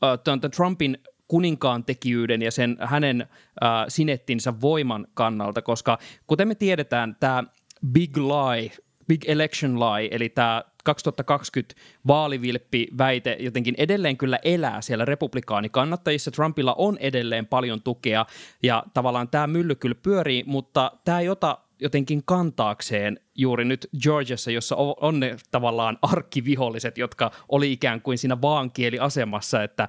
[0.05, 0.99] äh, Trumpin
[1.29, 7.45] kuninkaan tekijyyden ja sen hänen äh, sinettinsä voiman kannalta, koska kuten me tiedetään, tämä
[7.93, 8.71] big lie,
[9.09, 11.75] big election lie, eli tämä 2020
[12.07, 16.31] vaalivilppi-väite jotenkin edelleen kyllä elää siellä republikaanikannattajissa.
[16.31, 18.27] Trumpilla on edelleen paljon tukea
[18.63, 24.51] ja tavallaan tämä mylly kyllä pyörii, mutta tämä ei ota jotenkin kantaakseen juuri nyt Georgiassa,
[24.51, 29.89] jossa on ne tavallaan arkkiviholliset, jotka oli ikään kuin siinä vaankieliasemassa, että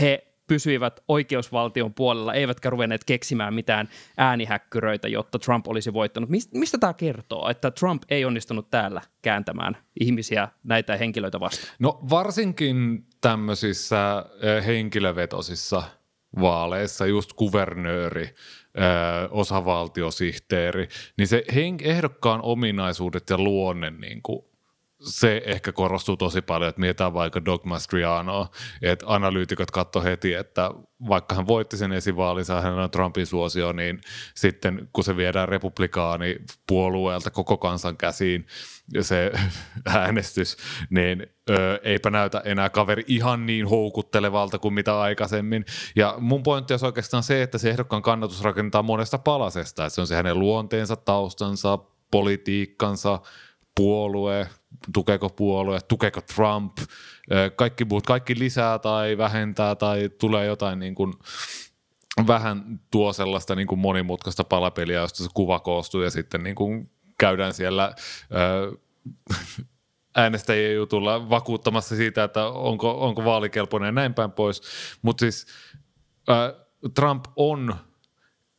[0.00, 6.30] he pysyivät oikeusvaltion puolella, eivätkä ruvenneet keksimään mitään äänihäkkyröitä, jotta Trump olisi voittanut.
[6.54, 11.74] Mistä tämä kertoo, että Trump ei onnistunut täällä kääntämään ihmisiä näitä henkilöitä vastaan?
[11.78, 15.82] No varsinkin tämmöisissä eh, henkilövetosissa
[16.40, 18.34] vaaleissa, just kuvernööri,
[19.30, 21.44] osavaltiosihteeri, niin se
[21.82, 24.44] ehdokkaan ominaisuudet ja luonne niin kuin
[25.00, 28.48] se ehkä korostuu tosi paljon, että mietitään vaikka Doug Mastrianoa,
[28.82, 30.70] että analyytikot katso heti, että
[31.08, 34.00] vaikka hän voitti sen esivaalinsa, hän on Trumpin suosio, niin
[34.34, 38.46] sitten kun se viedään republikaani puolueelta koko kansan käsiin,
[39.00, 39.32] se
[39.86, 40.56] äänestys,
[40.90, 45.64] niin ö, eipä näytä enää kaveri ihan niin houkuttelevalta kuin mitä aikaisemmin.
[45.96, 50.00] Ja mun pointti on oikeastaan se, että se ehdokkaan kannatus rakentaa monesta palasesta, että se
[50.00, 51.78] on se hänen luonteensa, taustansa,
[52.10, 53.20] politiikkansa,
[53.76, 54.48] puolue,
[54.92, 56.76] tukeeko puolue, tukeeko Trump,
[57.56, 61.14] kaikki muut, kaikki lisää tai vähentää tai tulee jotain niin kuin
[62.26, 66.90] vähän tuo sellaista niin kuin monimutkaista palapeliä, josta se kuva koostuu ja sitten niin kuin
[67.18, 67.94] käydään siellä
[70.16, 74.62] äänestäjien jutulla vakuuttamassa siitä, että onko, onko vaalikelpoinen ja näin päin pois.
[75.02, 75.46] Mutta siis
[76.94, 77.76] Trump on,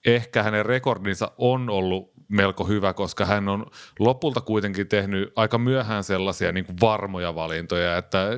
[0.06, 3.65] ehkä hänen rekordinsa on ollut melko hyvä, koska hän on
[3.99, 8.29] lopulta kuitenkin tehnyt aika myöhään sellaisia niin kuin varmoja valintoja, että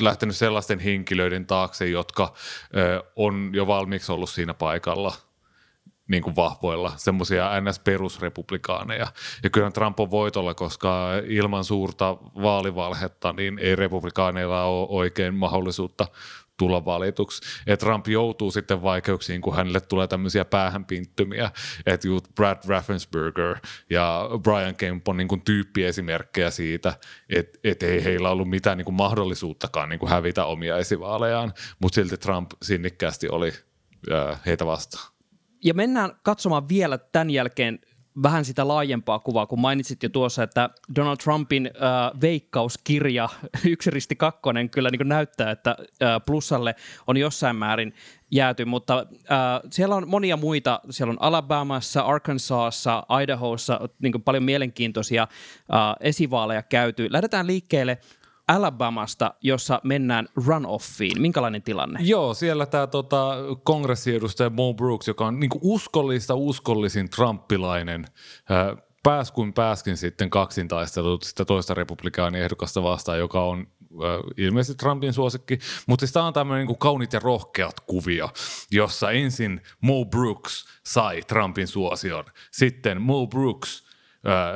[0.00, 2.34] lähtenyt sellaisten henkilöiden taakse, jotka
[2.76, 5.12] ö, on jo valmiiksi ollut siinä paikalla
[6.08, 9.06] niin kuin vahvoilla, semmoisia NS-perusrepublikaaneja.
[9.42, 16.06] Ja kyllä Trump on voitolla, koska ilman suurta vaalivalhetta niin ei republikaaneilla ole oikein mahdollisuutta
[16.58, 17.42] tulla valituksi.
[17.66, 21.50] Että Trump joutuu sitten vaikeuksiin, kun hänelle tulee tämmöisiä päähänpinttymiä,
[21.86, 23.56] että just Brad Raffensperger
[23.90, 26.94] ja Brian Kemp on niin kuin tyyppiesimerkkejä siitä,
[27.28, 31.94] että et ei heillä ollut mitään niin kuin mahdollisuuttakaan niin kuin hävitä omia esivaalejaan, mutta
[31.94, 33.52] silti Trump sinnikkäästi oli
[34.10, 35.12] ää, heitä vastaan.
[35.64, 37.78] Ja mennään katsomaan vielä tämän jälkeen
[38.22, 43.28] vähän sitä laajempaa kuvaa, kun mainitsit jo tuossa, että Donald Trumpin äh, veikkauskirja
[43.72, 46.74] yksi risti kakkonen kyllä niin näyttää, että äh, plussalle
[47.06, 47.94] on jossain määrin
[48.30, 55.22] jääty, mutta äh, siellä on monia muita, siellä on Alabamassa, Arkansasissa, Idahossa niin paljon mielenkiintoisia
[55.22, 55.28] äh,
[56.00, 57.12] esivaaleja käyty.
[57.12, 57.98] Lähdetään liikkeelle
[58.48, 61.22] Alabamasta, jossa mennään runoffiin.
[61.22, 62.00] Minkälainen tilanne?
[62.02, 68.04] Joo, siellä tämä tota, kongressiedustaja Mo Brooks, joka on niinku uskollista uskollisin trumpilainen,
[68.50, 73.66] äh, pääs kuin pääskin sitten kaksintaistelut sitä toista republikaaniehdokasta vastaan, joka on
[74.36, 78.30] ilmeisesti Trumpin suosikki, mutta siis tämä on tämmöinen niin kaunit ja rohkeat kuvio,
[78.70, 83.84] jossa ensin Mo Brooks sai Trumpin suosion, sitten Mo Brooks,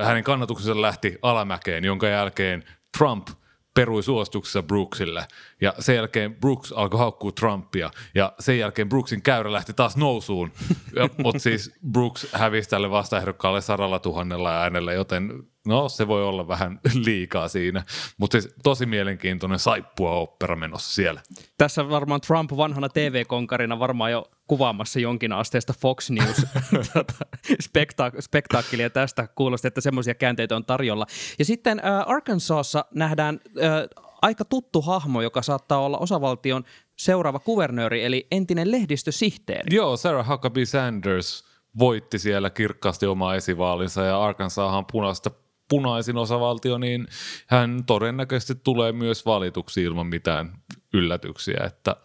[0.04, 2.64] hänen kannatuksensa lähti alamäkeen, jonka jälkeen
[2.98, 3.28] Trump–
[3.74, 5.26] perui suostuksessa Brooksille.
[5.60, 7.90] Ja sen jälkeen Brooks alkoi haukkua Trumpia.
[8.14, 10.52] Ja sen jälkeen Brooksin käyrä lähti taas nousuun.
[11.22, 16.80] Mutta siis Brooks hävisi tälle vastaehdokkaalle sadalla tuhannella äänellä, joten no se voi olla vähän
[17.06, 17.82] liikaa siinä.
[18.18, 21.20] Mutta siis tosi mielenkiintoinen saippua opera menossa siellä.
[21.58, 26.46] Tässä varmaan Trump vanhana TV-konkarina varmaan jo kuvaamassa jonkin asteesta Fox News
[26.94, 27.14] tota,
[27.62, 29.28] spektaak- spektaakkelia tästä.
[29.34, 31.06] Kuulosti, että semmoisia käänteitä on tarjolla.
[31.38, 36.64] Ja sitten äh, Arkansasissa nähdään äh, aika tuttu hahmo, joka saattaa olla osavaltion
[36.96, 39.76] seuraava kuvernööri, eli entinen lehdistösihteeri.
[39.76, 41.44] Joo, Sarah Huckabee Sanders
[41.78, 45.30] voitti siellä kirkkaasti omaa esivaalinsa ja Arkansashan punaista
[45.68, 47.06] punaisin osavaltio, niin
[47.46, 50.52] hän todennäköisesti tulee myös valituksi ilman mitään
[50.94, 51.96] yllätyksiä, että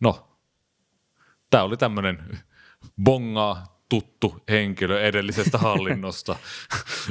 [0.00, 0.29] no,
[1.50, 2.18] tämä oli tämmöinen
[3.02, 6.36] bongaa tuttu henkilö edellisestä hallinnosta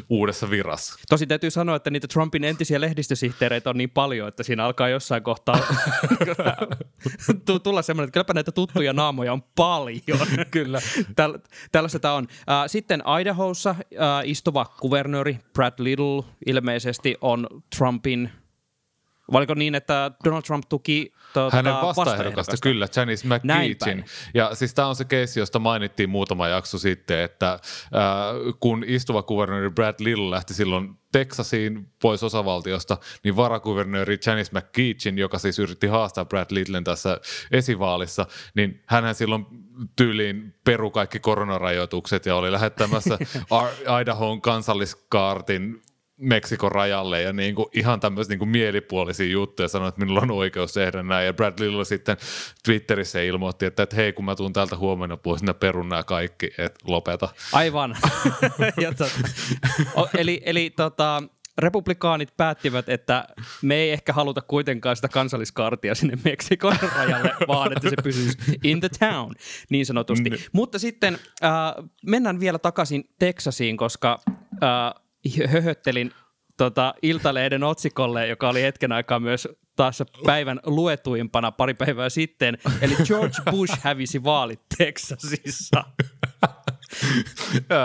[0.10, 1.00] uudessa virassa.
[1.10, 5.24] Tosi täytyy sanoa, että niitä Trumpin entisiä lehdistösihteereitä on niin paljon, että siinä alkaa jossain
[5.24, 5.60] kohtaa
[7.64, 10.28] tulla semmoinen, että kylläpä näitä tuttuja naamoja on paljon.
[10.52, 10.80] Kyllä.
[11.00, 11.40] Täll-
[11.72, 12.28] tällaista tämä on.
[12.68, 13.76] Sitten Idahossa
[14.24, 18.30] istuva kuvernööri Brad Little ilmeisesti on Trumpin
[19.32, 24.06] Valiko niin, että Donald Trump tuki tuota, Hänen vastaehdokasta, kyllä, Janice McGeechin.
[24.34, 27.60] Ja siis tämä on se keissi, josta mainittiin muutama jakso sitten, että äh,
[28.60, 35.40] kun istuva kuvernööri Brad Little lähti silloin Texasiin pois osavaltiosta, niin varakuvernööri Janice McGeechin, joka
[35.40, 37.22] siis yritti haastaa Brad Littlen tässä
[37.52, 38.26] esivaalissa,
[38.56, 39.46] niin hän silloin
[39.96, 43.18] tyyliin peru kaikki koronarajoitukset ja oli lähettämässä
[44.02, 45.82] Idahoon kansalliskaartin
[46.20, 50.32] Meksikon rajalle ja niin kuin ihan tämmöisiä niin kuin mielipuolisia juttuja sanoi, että minulla on
[50.32, 51.26] oikeus tehdä näin.
[51.26, 52.18] Ja Brad Little sitten
[52.64, 56.46] Twitterissä ilmoitti, että, että hei kun mä tuun täältä huomenna pois, niin perun nämä kaikki,
[56.58, 57.30] että lopeta.
[57.52, 57.98] Aivan.
[58.84, 58.94] ja
[60.18, 61.24] eli eli tota,
[61.60, 63.28] republikaanit päättivät, että
[63.62, 68.80] me ei ehkä haluta kuitenkaan sitä kansalliskaartia sinne Meksikon rajalle, vaan että se pysyisi in
[68.80, 69.36] the town,
[69.70, 70.30] niin sanotusti.
[70.30, 70.38] Mm.
[70.52, 71.52] Mutta sitten äh,
[72.06, 74.20] mennään vielä takaisin Teksasiin, koska
[74.64, 75.04] äh,
[75.48, 76.12] höhöttelin
[76.58, 82.58] tota, Iltalehden otsikolle, joka oli hetken aikaa myös taas päivän luetuimpana pari päivää sitten.
[82.82, 85.84] Eli George Bush hävisi vaalit Texasissa.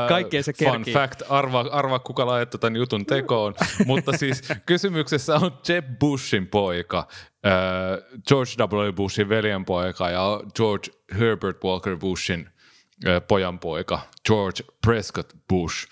[0.09, 0.85] Kaikkeen se kerkii.
[0.85, 3.55] Fun fact, arva, arva kuka laittoi tämän jutun tekoon.
[3.87, 7.09] Mutta siis kysymyksessä on Jeb Bushin poika,
[8.29, 8.93] George W.
[8.93, 12.51] Bushin veljenpoika ja George Herbert Walker Bushin
[13.29, 15.89] pojanpoika, George Prescott Bush.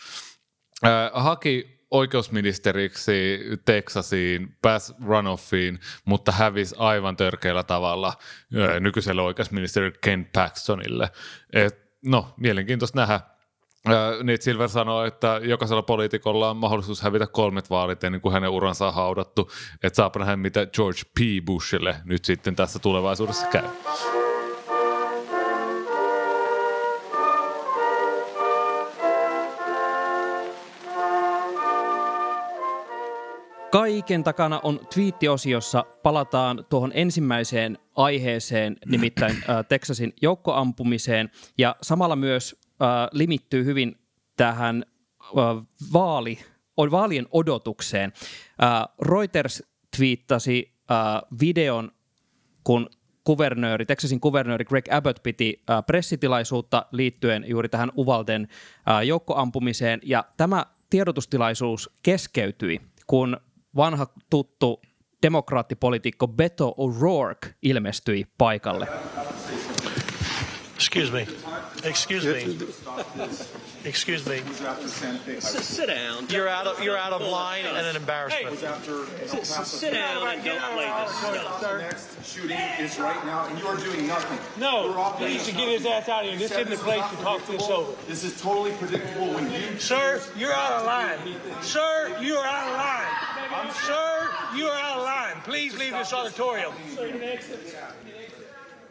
[0.85, 10.28] Äh, haki oikeusministeriksi Texasiin, pääsi runoffiin, mutta hävisi aivan törkeällä tavalla äh, nykyiselle oikeusministeri Ken
[10.33, 11.11] Paxtonille.
[11.53, 13.14] Et, no, mielenkiintoista nähdä.
[13.14, 18.51] Äh, Nate Silver sanoi, että jokaisella poliitikolla on mahdollisuus hävitä kolmet vaalit ennen kuin hänen
[18.51, 19.51] uransa on haudattu.
[19.83, 21.45] Että saapa nähdä, mitä George P.
[21.45, 23.64] Bushille nyt sitten tässä tulevaisuudessa käy.
[33.72, 35.84] Kaiken takana on twiittiosiossa.
[36.02, 41.30] Palataan tuohon ensimmäiseen aiheeseen, nimittäin äh, Texasin joukkoampumiseen.
[41.58, 43.96] Ja samalla myös äh, limittyy hyvin
[44.36, 44.84] tähän
[45.20, 46.38] äh, vaali,
[46.90, 48.12] vaalien odotukseen.
[48.62, 49.62] Äh, Reuters
[49.96, 50.96] twiittasi äh,
[51.40, 51.92] videon,
[52.64, 52.90] kun
[53.24, 58.48] kuvernööri, Texasin kuvernööri Greg Abbott piti äh, pressitilaisuutta liittyen juuri tähän Uvalden
[58.88, 60.00] äh, joukkoampumiseen.
[60.02, 63.36] Ja tämä tiedotustilaisuus keskeytyi, kun
[63.76, 64.80] vanha tuttu
[65.22, 68.88] demokraattipolitiikko Beto O'Rourke ilmestyi paikalle.
[70.74, 71.51] Excuse me.
[71.85, 72.59] Excuse me.
[73.85, 74.41] Excuse me.
[75.41, 76.28] Sit down.
[76.28, 78.59] You're out of you're out of line and an embarrassment.
[78.59, 81.78] Hey, sit down and don't play this stuff.
[81.78, 84.39] Next shooting is right now, and you are doing nothing.
[84.61, 86.39] No, he needs to get his ass out of here.
[86.39, 87.93] This isn't the place to talk this over.
[88.07, 89.78] This is totally predictable when you.
[89.78, 91.18] Sir, you're out of line.
[91.62, 93.72] Sir, you are out of line.
[93.74, 95.43] Sir, you are out of line.
[95.45, 96.72] Please leave this auditorium.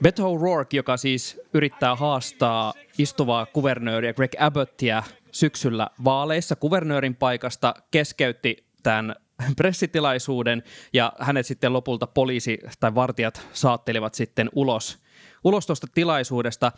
[0.04, 8.66] Beto O'Rourke, joka siis yrittää haastaa istuvaa kuvernööriä Greg Abbottia syksyllä vaaleissa kuvernöörin paikasta, keskeytti
[8.84, 9.16] tämän
[9.58, 15.00] pressitilaisuuden ja hänet sitten lopulta poliisi tai vartijat saattelivat sitten ulos,
[15.44, 16.72] ulos tuosta tilaisuudesta.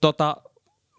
[0.00, 0.36] Tota,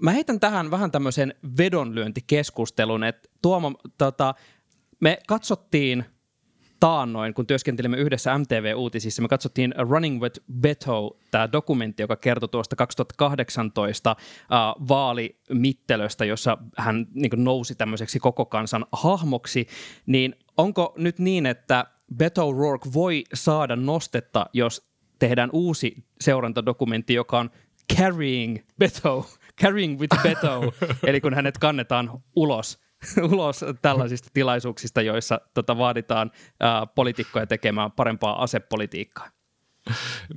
[0.02, 4.36] mä heitän tähän vähän tämmöisen vedonlyöntikeskustelun, että Tuomo, tota,
[5.00, 6.06] me katsottiin
[6.84, 12.76] taannoin, kun työskentelimme yhdessä MTV-uutisissa, me katsottiin Running with Beto, tämä dokumentti, joka kertoi tuosta
[12.76, 19.68] 2018 uh, vaalimittelöstä, jossa hän niin nousi tämmöiseksi koko kansan hahmoksi,
[20.06, 24.88] niin onko nyt niin, että Beto Rourke voi saada nostetta, jos
[25.20, 27.50] tehdään uusi seurantadokumentti, joka on
[27.98, 29.26] Carrying Beto,
[29.62, 30.74] Carrying with Beto,
[31.08, 32.83] eli kun hänet kannetaan ulos
[33.32, 39.30] ulos tällaisista tilaisuuksista, joissa tota, vaaditaan ää, poliitikkoja tekemään parempaa asepolitiikkaa?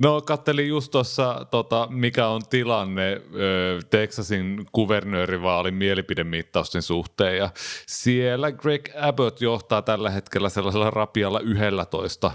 [0.03, 7.51] No kattelin just tuossa, tota, mikä on tilanne ö, Texasin kuvernöörivaalin mielipidemittausten suhteen ja
[7.87, 12.33] siellä Greg Abbott johtaa tällä hetkellä sellaisella rapialla 11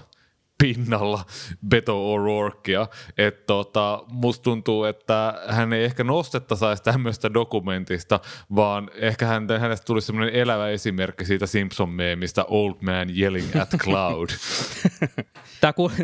[0.62, 1.26] pinnalla
[1.68, 2.88] Beto O'Rourkea.
[3.18, 8.20] Että tota, musta tuntuu, että hän ei ehkä nostetta saisi tämmöistä dokumentista,
[8.56, 14.30] vaan ehkä hän, hänestä tulisi semmoinen elävä esimerkki siitä Simpson-meemistä Old Man Yelling at Cloud.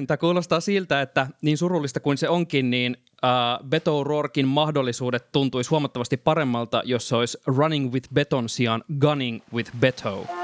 [0.07, 5.69] Tämä kuulostaa siltä, että niin surullista kuin se onkin, niin uh, Beto O'Rourkin mahdollisuudet tuntuisi
[5.69, 10.36] huomattavasti paremmalta, jos se olisi Running with Beton sijaan Gunning with Beto.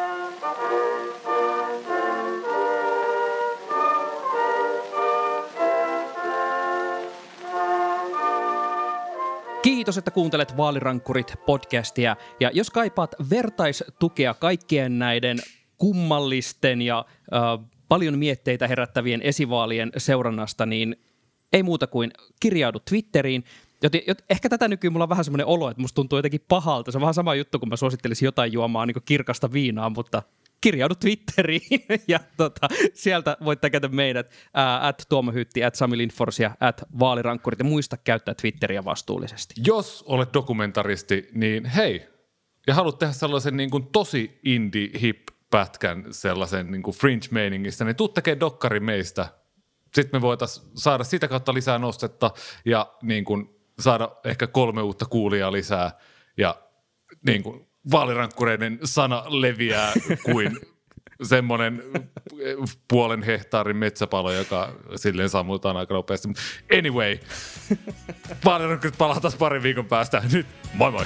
[9.63, 12.15] Kiitos, että kuuntelet Vaalirankkurit podcastia.
[12.39, 15.37] Ja jos kaipaat vertaistukea kaikkien näiden
[15.77, 20.95] kummallisten ja äh, paljon mietteitä herättävien esivaalien seurannasta, niin
[21.53, 23.43] ei muuta kuin kirjaudu Twitteriin.
[23.83, 26.91] Joten, jot, ehkä tätä nykyään mulla on vähän semmoinen olo, että musta tuntuu jotenkin pahalta.
[26.91, 30.23] Se on vähän sama juttu, kun mä suosittelisin jotain juomaan niin kirkasta viinaa, mutta
[30.63, 36.39] kirjaudu Twitteriin ja tota, sieltä voit tehdä meidät ää, at Tuomo Hytti, at Sami Lindfors
[36.39, 39.53] ja at Vaalirankkurit ja muista käyttää Twitteriä vastuullisesti.
[39.65, 42.07] Jos olet dokumentaristi, niin hei,
[42.67, 47.95] ja haluat tehdä sellaisen niin kuin tosi indie hip pätkän sellaisen niin kuin fringe-meiningistä, niin
[47.95, 49.27] tuu tekemään dokkari meistä.
[49.93, 52.31] Sitten me voitaisiin saada sitä kautta lisää nostetta
[52.65, 53.49] ja niin kuin
[53.79, 55.91] saada ehkä kolme uutta kuulijaa lisää
[56.37, 56.55] ja
[57.25, 60.59] niin kuin vaalirankkureiden sana leviää kuin
[61.23, 61.83] semmoinen
[62.87, 66.27] puolen hehtaarin metsäpalo, joka silleen sammutaan aika nopeasti.
[66.77, 67.17] Anyway,
[68.45, 70.23] vaalirankkurit palataan parin viikon päästä.
[70.31, 71.05] Nyt moi moi!